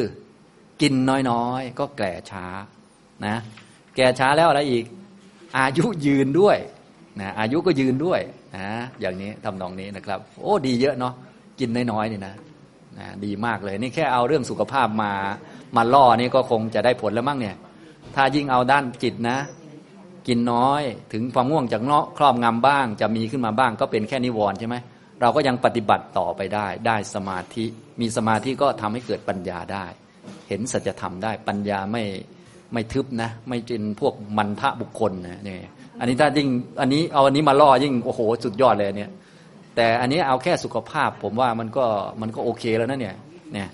[0.81, 0.93] กิน
[1.29, 2.45] น้อยๆ ก็แก่ช้า
[3.25, 3.35] นะ
[3.95, 4.85] แก่ช้าแล้วอะไรอีก
[5.57, 6.57] อายุยืนด้วย
[7.21, 8.21] นะอายุก็ยืนด้วย
[8.57, 8.67] นะ
[9.01, 11.13] อย่างนี้ทำนองนี้นะครับ โอ้ดีเยอะเนาะ
[11.59, 12.35] กินน้อยๆนี่นะ
[12.99, 15.11] นะดีมากเลยนี่แค่เอาเรื่องสุขภาพมา
[15.75, 17.55] มาล่อนี่ก็คงจะได้ผลแล้วมั้งเนี่ย
[18.15, 19.37] ถ้ายิ่งเอาด้านจิตนะ
[20.27, 20.81] กินน้อย
[21.13, 24.75] ถึงความง่วงจากเนาะครอบงำบ้าง จะมีขึ้นมาบ้าง ก็เป็นแค่นิวรณ์ใช่ไหม
[25.21, 27.65] เราก็ยังปฏิบัติต่อไปได้ ได้สมาธิ
[28.01, 29.85] มีสมาธิก็ทำให้เกิดปัญญาได้
[30.47, 32.03] เห็นสัจธรรมได้ปัญญาไม่
[32.73, 35.57] ไม่ทึบนะ ไม่เป็นพวกมันทะบุคคลนะนี่
[35.99, 36.49] อันนี้ถ้ายิ่ง
[36.81, 39.11] อันนี้เอาอันนี้มาล่อยิ่งโอ้โหสุดยอดเลยเนี่ย
[39.75, 41.85] แต่อันนี้เอาแค่สุขภาพ ผมว่ามันก็
[42.21, 43.15] มันก็โอเคแล้วนะเนี่ย
[43.53, 43.69] เนี่ย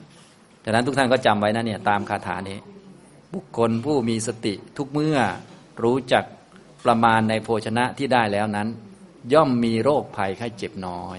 [0.64, 2.58] ดังนั้นทุกท่านก็จำไว้นะเนี่ยตามคาถานี้
[3.34, 5.18] บุคคลผู้มีสติทุกเมื่อ
[5.84, 6.24] รู้จัก
[6.86, 8.68] ประมาณในโภชนะที่ได้แล้วนั้น
[9.34, 11.18] ย่อมมีโรคภัยไข้เจ็บน้อย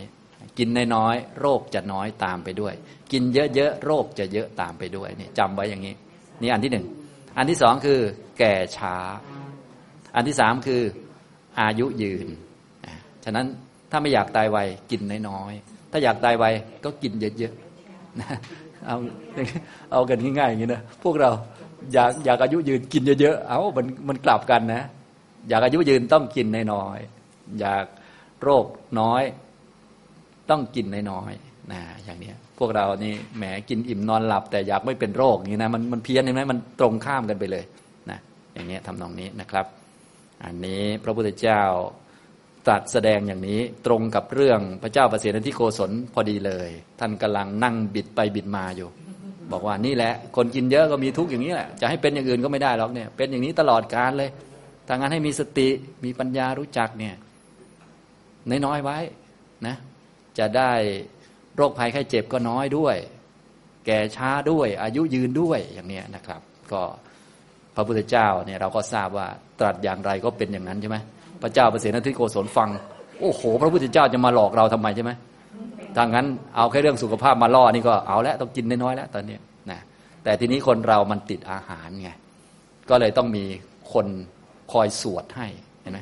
[0.59, 2.75] กินน้อยๆโรคจะน้อยตามไปด้วย
[3.13, 5.95] กินเยอะๆโรคจะเยอะตามไปด้วยนี่จำไว้อย่างนี้
[6.43, 6.87] นี่อันที่หนึ่ง
[7.37, 8.01] อันที่สองคือ
[8.39, 8.97] แก่ช้า
[10.17, 10.83] อันที่สามคือ
[11.61, 12.27] อายุยืน
[13.25, 13.47] ฉะนั้น
[13.91, 14.59] ถ้าไม่อยากตายไว
[14.91, 16.45] กินน้อยๆถ้าอยากตายไว
[16.85, 18.97] ก็กินเยอะๆเอา
[19.93, 21.31] เอากันง่ายๆอย่างนี้นะพวกเรา
[21.93, 24.83] อยากอยากอายุยืนกินเยอะๆเอามันมันกลับกันนะ
[25.49, 27.87] อยากอายุยืนต้องกินน้อยๆอยาก
[28.43, 28.67] โรค
[29.01, 29.23] น้อย
[30.51, 37.65] ต้องกินน้อยๆนะอย่างเนี้ยพวกเรานี่แหมกินอิ่มนอนหลับ แต่อยากไม่เป็นโรคนี้นะมันมันเพี้ยนใช่ไหมมันตรงข้ามกันไปเลย
[38.11, 38.19] นะ
[38.55, 39.67] อย่างเนี้ยทำนองนี้นะครับ
[40.45, 41.63] อันนี้พระพุทธเจ้า
[42.67, 46.69] ตรัสแสดงอย่างนี้ตรงกับเรื่องพระเจ้าประเสนที่โกศลพอดีเลย
[47.01, 48.89] ท่านกำลังนั่งบิดไปบิดมาอยู่
[49.53, 54.31] บอกว่านี่แหละ คนกินเยอะก็มีทุกข์อย่างนี้แหละจะให้เป็นอย่างอื่นก็ไม่ได้หรอกเนี่ยเป็นอย่างนี้ตลอดกาลเลย
[54.89, 55.69] ทางั้นให้มีสติ
[56.05, 57.15] มีปัญญารู้จักเนี่ย
[58.67, 58.99] น้อยๆไว้
[59.67, 59.77] นะ
[60.39, 60.73] จะได้
[61.57, 62.97] โรคภัยไข้เจ็บก็น้อยด้วย
[63.87, 66.41] แก่ช้าด้วย อายุยืนด้วยอย่างนี้นะครับ
[66.73, 66.83] ก็
[67.75, 69.27] พระพุทธเจ้าเนี่ยเราก็ทราบว่า
[69.61, 70.99] ตรัสอย่างไรก็เป็นอย่างนั้นใช่ไหม
[71.43, 72.69] พระเจ้าประเสนทิโกศลฟัง
[73.21, 75.13] โอ้โห พระพุทธเจ้าจะมาหลอกเราทำไมใช่ไหม
[75.97, 76.27] ถ้างั้น
[76.57, 79.37] เอาแค่เรื่องสุขภาพมาล่อนี่ก็เอาแล้วต้องกินน้อยๆแล้วตอนนี้
[79.71, 79.81] นะ
[80.25, 82.11] แต่ทีนี้คนเรามันติดอาหารไง
[82.91, 83.45] ก็เลยต้องมี
[83.93, 84.07] คน
[84.73, 85.47] คอยสวดให้
[85.81, 85.99] เห็นไหม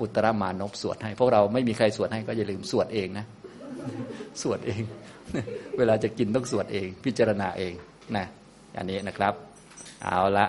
[0.00, 3.26] อุตรมานพสวดให้ พวกเราไม่มีใครสวดให้ก็อย่าลืมสวดเองนะ
[4.42, 4.82] สวดเอง
[5.78, 7.74] เวลาจะกินต้องสวดเอง พิจารณาเอง
[8.16, 8.26] นะ
[8.76, 9.34] อันนี้นะครับ
[10.04, 10.46] เอาละ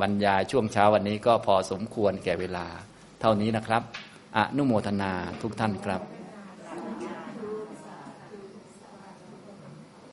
[0.00, 2.66] บรรยายช่วงเช้าวันนี้ก็พอสมควรแก่เวลา
[3.20, 3.82] เท่านี้นะครับ
[4.36, 5.12] อนุโมทนา
[5.42, 6.00] ทุกท่านครับ